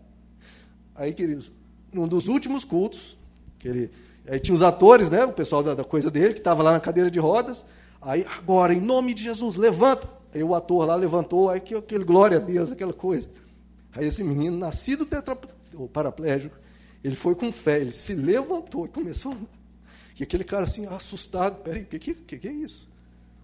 [0.95, 1.53] Aí, queridos,
[1.93, 3.19] num dos últimos cultos,
[3.59, 3.91] que ele,
[4.29, 5.25] aí tinha os atores, né?
[5.25, 7.67] O pessoal da, da coisa dele, que estava lá na cadeira de rodas.
[8.01, 10.09] Aí, agora, em nome de Jesus, levanta.
[10.35, 13.29] Aí o ator lá levantou, aí que aquele glória a Deus, aquela coisa.
[13.93, 15.37] Aí esse menino, nascido tetra,
[15.93, 16.57] paraplégico,
[17.03, 19.63] ele foi com fé, ele se levantou e começou a andar.
[20.19, 22.89] E aquele cara assim, assustado, peraí, o que, que, que é isso?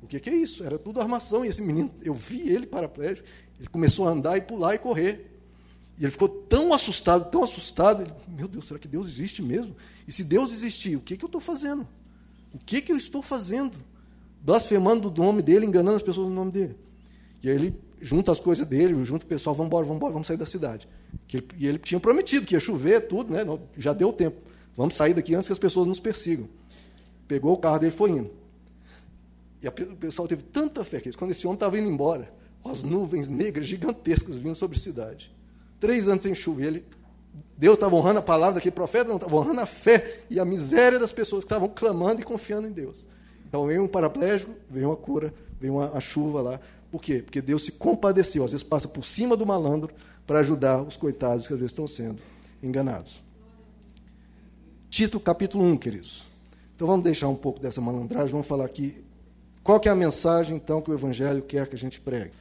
[0.03, 0.63] O que, que é isso?
[0.63, 1.45] Era tudo armação.
[1.45, 3.27] E esse menino, eu vi ele paraplégico,
[3.59, 5.41] ele começou a andar e pular e correr.
[5.99, 8.03] E ele ficou tão assustado, tão assustado.
[8.03, 9.75] Ele, Meu Deus, será que Deus existe mesmo?
[10.07, 11.89] E se Deus existir, o que, que eu estou fazendo?
[12.55, 13.79] O que, que eu estou fazendo?
[14.41, 16.77] blasfemando do nome dele, enganando as pessoas no nome dele.
[17.43, 20.27] E aí ele junta as coisas dele, junta o pessoal, vamos embora, vamos embora, vamos
[20.29, 20.89] sair da cidade.
[21.33, 23.45] Ele, e ele tinha prometido que ia chover, tudo, né?
[23.77, 24.41] já deu tempo.
[24.77, 26.49] Vamos sair daqui antes que as pessoas nos persigam.
[27.27, 28.31] Pegou o carro dele e foi indo.
[29.63, 32.33] E a, o pessoal teve tanta fé que quando esse homem estava indo embora,
[32.65, 35.35] as nuvens negras gigantescas vindo sobre a cidade.
[35.81, 36.63] Três anos sem chuva.
[36.63, 36.85] E ele,
[37.57, 40.99] Deus estava honrando a palavra daquele profeta, não estava honrando a fé e a miséria
[40.99, 43.05] das pessoas que estavam clamando e confiando em Deus.
[43.49, 46.61] Então veio um paraplégico, veio uma cura, veio uma, chuva lá.
[46.91, 47.23] Por quê?
[47.23, 48.45] Porque Deus se compadeceu.
[48.45, 49.93] Às vezes passa por cima do malandro
[50.27, 52.21] para ajudar os coitados que às vezes estão sendo
[52.63, 53.23] enganados.
[54.91, 56.25] Tito capítulo 1, queridos.
[56.75, 59.05] Então vamos deixar um pouco dessa malandragem, vamos falar aqui
[59.63, 62.33] qual que é a mensagem então que o evangelho quer que a gente pregue.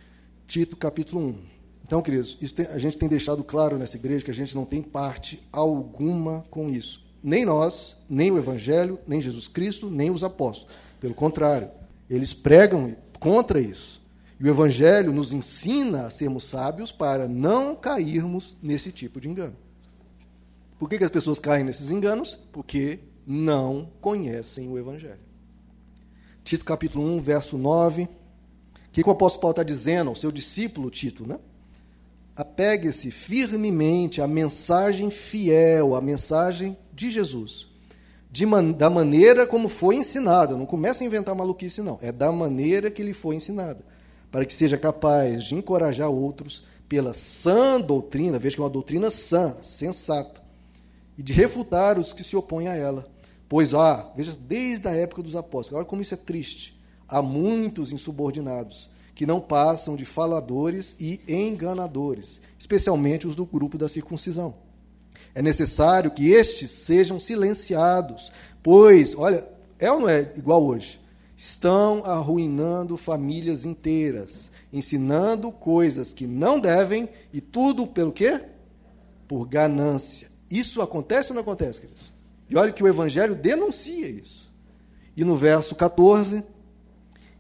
[0.48, 1.58] Tito capítulo 1.
[1.84, 4.82] Então, queridos, tem, a gente tem deixado claro nessa igreja que a gente não tem
[4.82, 7.06] parte alguma com isso.
[7.24, 10.74] Nem nós, nem o evangelho, nem Jesus Cristo, nem os apóstolos.
[11.00, 11.70] Pelo contrário,
[12.10, 13.97] eles pregam contra isso.
[14.40, 19.56] E o Evangelho nos ensina a sermos sábios para não cairmos nesse tipo de engano.
[20.78, 22.38] Por que, que as pessoas caem nesses enganos?
[22.52, 25.20] Porque não conhecem o Evangelho.
[26.44, 28.04] Tito capítulo 1, verso 9.
[28.04, 28.10] O
[28.92, 31.28] que, que o apóstolo Paulo está dizendo ao seu discípulo Tito?
[31.28, 31.40] Né?
[32.36, 37.68] Apegue-se firmemente à mensagem fiel, à mensagem de Jesus
[38.46, 40.56] man, da maneira como foi ensinada.
[40.56, 41.98] Não começa a inventar maluquice, não.
[42.02, 43.84] É da maneira que lhe foi ensinada.
[44.32, 49.10] Para que seja capaz de encorajar outros pela sã doutrina, veja que é uma doutrina
[49.12, 50.42] sã, sensata,
[51.18, 53.10] e de refutar os que se opõem a ela.
[53.50, 56.80] Pois há, veja, desde a época dos apóstolos, olha como isso é triste.
[57.08, 63.90] Há muitos insubordinados que não passam de faladores e enganadores, especialmente os do grupo da
[63.90, 64.68] circuncisão
[65.38, 68.32] é necessário que estes sejam silenciados,
[68.64, 69.48] pois, olha,
[69.78, 71.00] é ou não é igual hoje?
[71.38, 78.42] Estão arruinando famílias inteiras, ensinando coisas que não devem e tudo pelo quê?
[79.28, 80.32] Por ganância.
[80.50, 82.12] Isso acontece ou não acontece, queridos?
[82.50, 84.52] E olha que o Evangelho denuncia isso.
[85.16, 86.44] E no verso 14,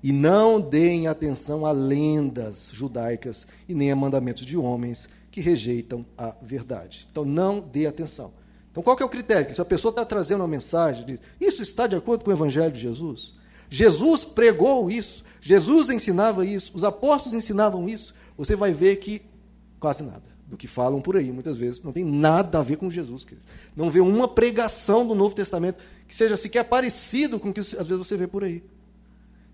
[0.04, 6.06] e não deem atenção a lendas judaicas e nem a mandamentos de homens, que rejeitam
[6.16, 7.08] a verdade.
[7.12, 8.32] Então, não dê atenção.
[8.72, 9.56] Então, qual que é o critério?
[9.56, 12.72] Se a pessoa está trazendo uma mensagem, de, isso está de acordo com o Evangelho
[12.72, 13.34] de Jesus?
[13.70, 18.14] Jesus pregou isso, Jesus ensinava isso, os apóstolos ensinavam isso.
[18.38, 19.22] Você vai ver que
[19.80, 22.90] quase nada do que falam por aí, muitas vezes, não tem nada a ver com
[22.90, 23.26] Jesus.
[23.26, 23.46] Querido.
[23.76, 27.74] Não vê uma pregação do Novo Testamento que seja sequer parecido com o que às
[27.74, 28.64] vezes você vê por aí.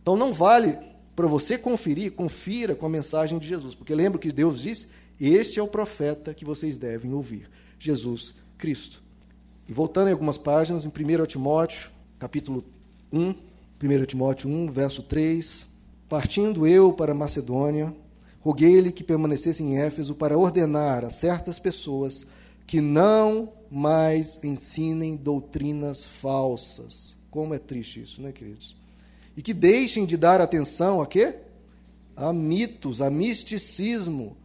[0.02, 0.78] Então, não vale
[1.16, 4.88] para você conferir, confira com a mensagem de Jesus, porque lembra que Deus disse
[5.20, 7.50] este é o profeta que vocês devem ouvir,
[7.80, 9.02] Jesus Cristo.
[9.68, 12.64] E voltando em algumas páginas, em 1 Timóteo, capítulo
[13.12, 13.34] 1,
[13.84, 15.66] 1 Timóteo 1, verso 3,
[16.08, 17.94] partindo eu para Macedônia,
[18.40, 22.26] roguei-lhe que permanecesse em Éfeso para ordenar a certas pessoas
[22.66, 27.18] que não mais ensinem doutrinas falsas.
[27.30, 28.74] Como é triste isso, né, queridos?
[29.36, 31.36] E que deixem de dar atenção a quê?
[32.16, 34.38] A mitos, a misticismo,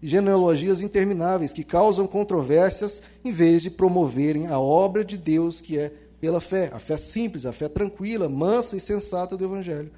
[0.00, 5.78] e genealogias intermináveis que causam controvérsias em vez de promoverem a obra de Deus que
[5.78, 9.90] é pela fé, a fé simples, a fé tranquila, mansa e sensata do Evangelho.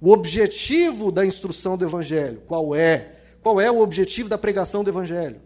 [0.00, 3.16] O objetivo da instrução do Evangelho, qual é?
[3.42, 5.40] Qual é o objetivo da pregação do Evangelho?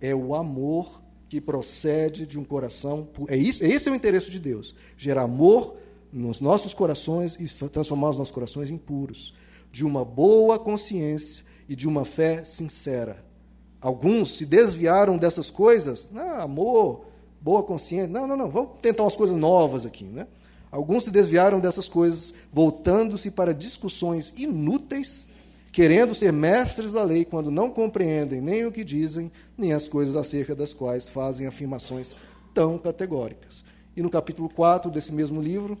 [0.00, 3.08] É o amor que procede de um coração.
[3.28, 5.76] É isso, esse é o interesse de Deus: gerar amor
[6.12, 9.34] nos nossos corações e transformar os nossos corações em puros,
[9.72, 13.24] de uma boa consciência e de uma fé sincera.
[13.80, 17.06] Alguns se desviaram dessas coisas, ah, amor,
[17.44, 18.08] boa consciência.
[18.08, 20.04] Não, não, não, vamos tentar umas coisas novas aqui.
[20.04, 20.26] Né?
[20.72, 25.26] Alguns se desviaram dessas coisas, voltando-se para discussões inúteis,
[25.70, 30.16] querendo ser mestres da lei, quando não compreendem nem o que dizem, nem as coisas
[30.16, 32.16] acerca das quais fazem afirmações
[32.54, 33.62] tão categóricas.
[33.94, 35.78] E no capítulo 4 desse mesmo livro,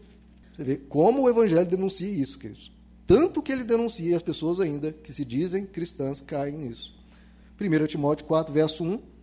[0.52, 2.70] você vê como o Evangelho denuncia isso, queridos.
[3.06, 6.94] Tanto que ele denuncia, as pessoas ainda que se dizem cristãs caem nisso.
[7.60, 9.13] 1 Timóteo 4, verso 1.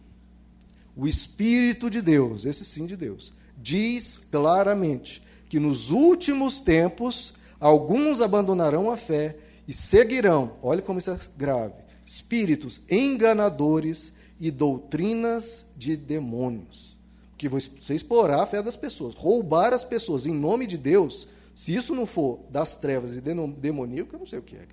[1.02, 8.22] O Espírito de Deus, esse sim de Deus, diz claramente que nos últimos tempos alguns
[8.22, 9.36] abandonarão a fé
[9.68, 11.74] e seguirão, olha como isso é grave,
[12.06, 16.96] espíritos enganadores e doutrinas de demônios.
[17.36, 21.74] Que você explorar a fé das pessoas, roubar as pessoas em nome de Deus, se
[21.74, 24.68] isso não for das trevas e demoníaco, eu não sei o que é.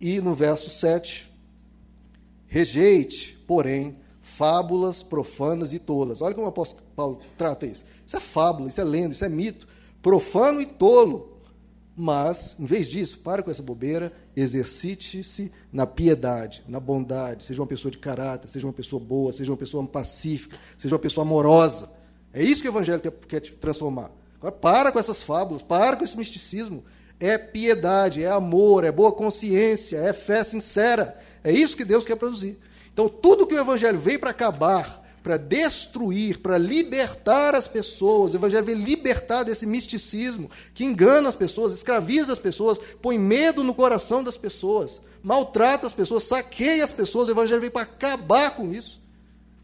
[0.00, 1.28] E no verso 7,
[2.46, 6.20] rejeite, porém, fábulas profanas e tolas.
[6.20, 7.84] Olha como o apóstolo Paulo trata isso.
[8.04, 9.68] Isso é fábula, isso é lenda, isso é mito.
[10.02, 11.40] Profano e tolo.
[11.96, 17.68] Mas, em vez disso, para com essa bobeira, exercite-se na piedade, na bondade, seja uma
[17.68, 21.88] pessoa de caráter, seja uma pessoa boa, seja uma pessoa pacífica, seja uma pessoa amorosa.
[22.34, 24.10] É isso que o Evangelho quer, quer te transformar.
[24.38, 26.84] Agora, para com essas fábulas, para com esse misticismo.
[27.18, 31.18] É piedade, é amor, é boa consciência, é fé sincera.
[31.42, 32.58] É isso que Deus quer produzir.
[32.96, 38.36] Então, tudo que o Evangelho veio para acabar, para destruir, para libertar as pessoas, o
[38.38, 43.74] Evangelho veio libertar desse misticismo que engana as pessoas, escraviza as pessoas, põe medo no
[43.74, 47.28] coração das pessoas, maltrata as pessoas, saqueia as pessoas.
[47.28, 48.98] O Evangelho veio para acabar com isso.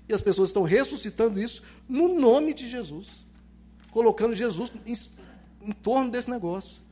[0.07, 3.07] E as pessoas estão ressuscitando isso no nome de Jesus,
[3.91, 4.95] colocando Jesus em,
[5.71, 6.83] em torno desse negócio.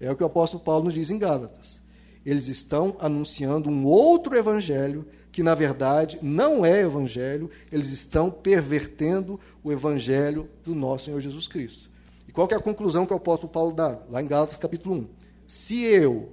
[0.00, 1.82] É o que o apóstolo Paulo nos diz em Gálatas.
[2.26, 9.38] Eles estão anunciando um outro evangelho que na verdade não é evangelho, eles estão pervertendo
[9.62, 11.88] o evangelho do nosso Senhor Jesus Cristo.
[12.26, 14.00] E qual é a conclusão que o apóstolo Paulo dá?
[14.10, 15.08] Lá em Gálatas capítulo 1.
[15.46, 16.32] Se eu,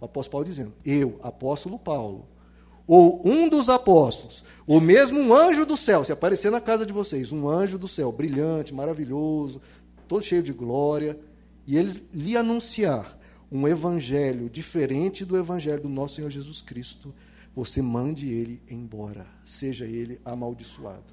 [0.00, 2.26] o apóstolo Paulo dizendo, eu, apóstolo Paulo,
[2.86, 6.92] ou um dos apóstolos, ou mesmo um anjo do céu, se aparecer na casa de
[6.92, 9.60] vocês, um anjo do céu, brilhante, maravilhoso,
[10.08, 11.18] todo cheio de glória,
[11.66, 13.18] e eles lhe anunciar
[13.50, 17.14] um evangelho diferente do evangelho do nosso Senhor Jesus Cristo,
[17.54, 21.12] você mande ele embora, seja ele amaldiçoado.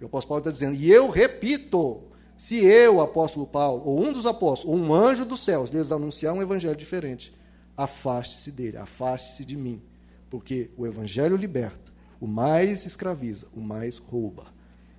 [0.00, 2.02] E o apóstolo Paulo está dizendo, e eu repito,
[2.36, 6.34] se eu, apóstolo Paulo, ou um dos apóstolos, ou um anjo dos céus, lhes anunciar
[6.34, 7.34] um evangelho diferente,
[7.76, 9.82] afaste-se dele, afaste-se de mim,
[10.28, 14.46] porque o evangelho liberta, o mais escraviza, o mais rouba.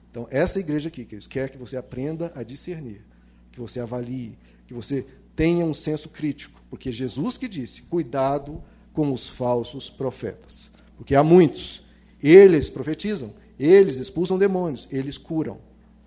[0.10, 3.06] Então, essa igreja aqui, que eles quer que você aprenda a discernir,
[3.52, 5.06] que você avalie, que você
[5.40, 8.62] tenha um senso crítico, porque Jesus que disse: cuidado
[8.92, 10.70] com os falsos profetas.
[10.98, 11.82] Porque há muitos.
[12.22, 15.60] Eles profetizam, eles expulsam demônios, eles curam.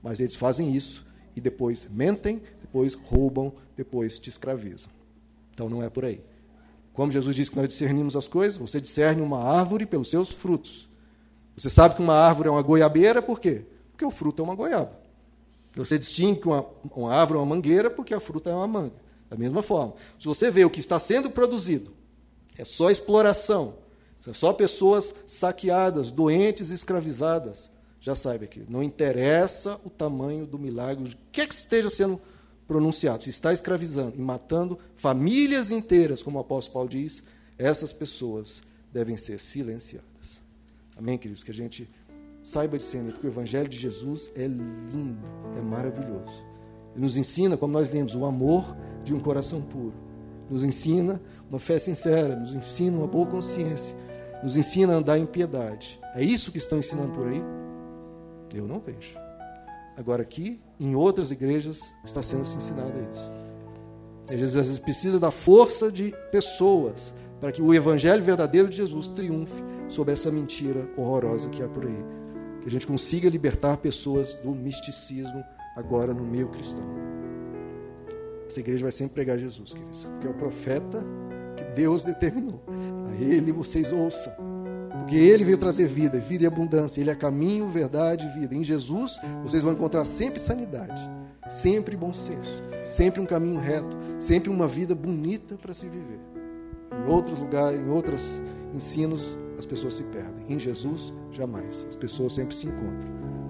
[0.03, 4.91] Mas eles fazem isso e depois mentem, depois roubam, depois te escravizam.
[5.55, 6.21] Então não é por aí.
[6.93, 10.91] Como Jesus disse que nós discernimos as coisas, você discerne uma árvore pelos seus frutos.
[11.57, 13.65] Você sabe que uma árvore é uma goiabeira, por quê?
[13.93, 14.93] Porque o fruto é uma goiaba.
[15.75, 19.02] Você distingue uma, uma árvore é uma mangueira porque a fruta é uma manga.
[19.33, 21.91] Da mesma forma, se você vê o que está sendo produzido,
[22.59, 23.79] é só exploração,
[24.21, 27.71] são só pessoas saqueadas, doentes, escravizadas.
[27.99, 32.21] Já saiba que não interessa o tamanho do milagre, o que, é que esteja sendo
[32.69, 33.25] pronunciado.
[33.25, 37.23] Se está escravizando e matando famílias inteiras, como o apóstolo Paulo diz,
[37.57, 38.61] essas pessoas
[38.93, 40.43] devem ser silenciadas.
[40.95, 41.43] Amém, queridos?
[41.43, 41.89] Que a gente
[42.43, 45.25] saiba discernir, porque o Evangelho de Jesus é lindo,
[45.57, 46.52] é maravilhoso.
[46.95, 49.95] Nos ensina, como nós lemos, o amor de um coração puro.
[50.51, 53.97] Nos ensina uma fé sincera, nos ensina uma boa consciência,
[54.43, 55.99] nos ensina a andar em piedade.
[56.15, 57.43] É isso que estão ensinando por aí?
[58.55, 59.17] Eu não vejo.
[59.97, 63.31] Agora, aqui, em outras igrejas, está sendo se ensinado isso.
[64.31, 69.63] às vezes precisa da força de pessoas para que o evangelho verdadeiro de Jesus triunfe
[69.89, 72.05] sobre essa mentira horrorosa que há por aí.
[72.61, 75.43] Que a gente consiga libertar pessoas do misticismo
[75.77, 76.85] agora no meio cristão.
[78.47, 81.03] Essa igreja vai sempre pregar Jesus, queridos, porque é o profeta
[81.57, 82.63] que Deus determinou.
[83.09, 84.33] A ele vocês ouçam.
[84.99, 87.01] Porque ele veio trazer vida, vida e abundância.
[87.01, 88.55] Ele é caminho, verdade e vida.
[88.55, 91.11] Em Jesus, vocês vão encontrar sempre sanidade,
[91.49, 96.21] sempre bom senso, sempre um caminho reto, sempre uma vida bonita para se viver.
[96.93, 98.23] Em outros lugares, em outros
[98.75, 100.45] ensinos, as pessoas se perdem.
[100.55, 101.87] Em Jesus, jamais.
[101.89, 103.42] As pessoas sempre se encontram.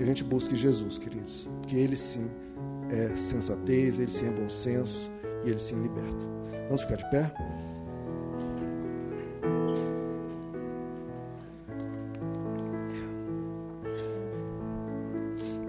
[0.00, 1.46] Que a gente busque Jesus, queridos.
[1.60, 2.30] Porque ele sim
[2.88, 5.12] é sensatez, ele sim é bom senso
[5.44, 6.26] e ele sim liberta.
[6.68, 7.30] Vamos ficar de pé?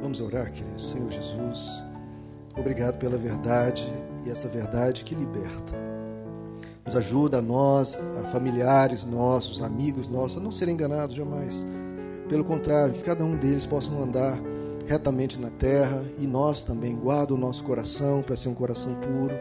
[0.02, 1.84] Vamos orar, querido Senhor Jesus.
[2.58, 3.92] Obrigado pela verdade
[4.26, 5.74] e essa verdade que liberta.
[6.86, 11.66] Nos ajuda a nós, a familiares nossos, amigos nossos, a não serem enganados jamais.
[12.32, 14.40] Pelo contrário, que cada um deles possam andar
[14.88, 16.96] retamente na terra e nós também.
[16.96, 19.36] Guarda o nosso coração para ser um coração puro.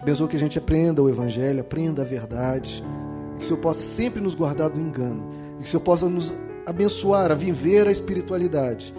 [0.00, 2.84] Abençoa que a gente aprenda o Evangelho, aprenda a verdade.
[3.36, 5.28] Que o Senhor possa sempre nos guardar do engano.
[5.58, 6.32] Que o Senhor possa nos
[6.64, 8.94] abençoar a viver a espiritualidade.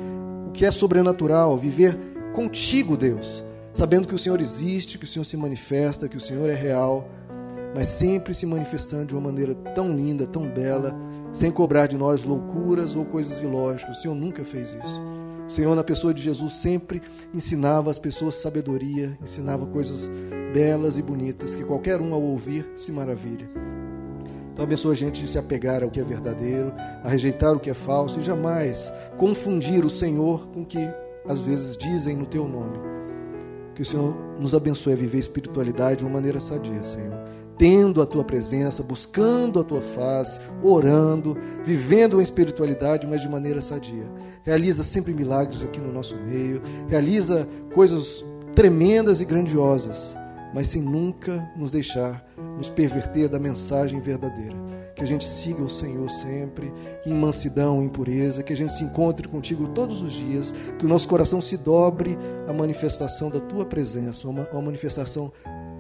[0.46, 1.98] O que é sobrenatural, viver
[2.34, 3.42] contigo, Deus.
[3.72, 7.08] Sabendo que o Senhor existe, que o Senhor se manifesta, que o Senhor é real,
[7.74, 10.94] mas sempre se manifestando de uma maneira tão linda, tão bela,
[11.34, 13.98] sem cobrar de nós loucuras ou coisas ilógicas.
[13.98, 15.02] O Senhor nunca fez isso.
[15.46, 17.02] O Senhor, na pessoa de Jesus, sempre
[17.34, 20.10] ensinava as pessoas sabedoria, ensinava coisas
[20.54, 23.50] belas e bonitas, que qualquer um, ao ouvir, se maravilha.
[24.54, 26.72] Então, abençoa a gente de se apegar ao que é verdadeiro,
[27.04, 30.80] a rejeitar o que é falso e jamais confundir o Senhor com o que
[31.28, 32.78] às vezes dizem no teu nome.
[33.74, 37.24] Que o Senhor nos abençoe a viver espiritualidade de uma maneira sadia, Senhor
[37.58, 43.62] tendo a tua presença, buscando a tua face, orando, vivendo a espiritualidade, mas de maneira
[43.62, 44.06] sadia.
[44.44, 48.24] Realiza sempre milagres aqui no nosso meio, realiza coisas
[48.56, 50.16] tremendas e grandiosas,
[50.54, 52.24] mas sem nunca nos deixar
[52.58, 54.56] nos perverter da mensagem verdadeira.
[54.96, 56.72] Que a gente siga o Senhor sempre,
[57.04, 60.90] em mansidão, em pureza, que a gente se encontre contigo todos os dias, que o
[60.90, 65.32] nosso coração se dobre à manifestação da tua presença, uma, uma manifestação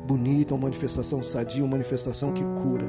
[0.03, 2.87] bonita, uma manifestação sadia, uma manifestação que cura.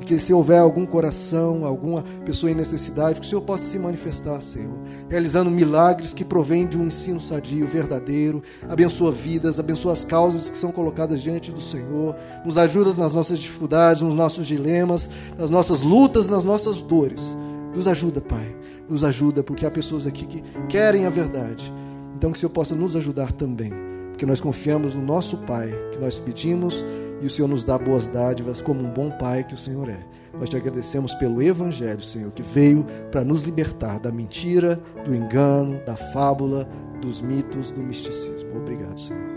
[0.00, 3.78] E que se houver algum coração, alguma pessoa em necessidade, que o Senhor possa se
[3.78, 4.76] manifestar, Senhor,
[5.08, 10.56] realizando milagres que provêm de um ensino sadio, verdadeiro, abençoa vidas, abençoa as causas que
[10.56, 15.08] são colocadas diante do Senhor, nos ajuda nas nossas dificuldades, nos nossos dilemas,
[15.38, 17.22] nas nossas lutas, nas nossas dores.
[17.74, 18.54] Nos ajuda, Pai,
[18.88, 21.72] nos ajuda, porque há pessoas aqui que querem a verdade.
[22.16, 23.91] Então que o Senhor possa nos ajudar também
[24.22, 26.84] porque nós confiamos no nosso Pai, que nós pedimos
[27.20, 29.98] e o Senhor nos dá boas dádivas como um bom Pai que o Senhor é.
[30.38, 35.80] Nós te agradecemos pelo Evangelho, Senhor, que veio para nos libertar da mentira, do engano,
[35.84, 36.68] da fábula,
[37.00, 38.58] dos mitos, do misticismo.
[38.60, 39.31] Obrigado, Senhor.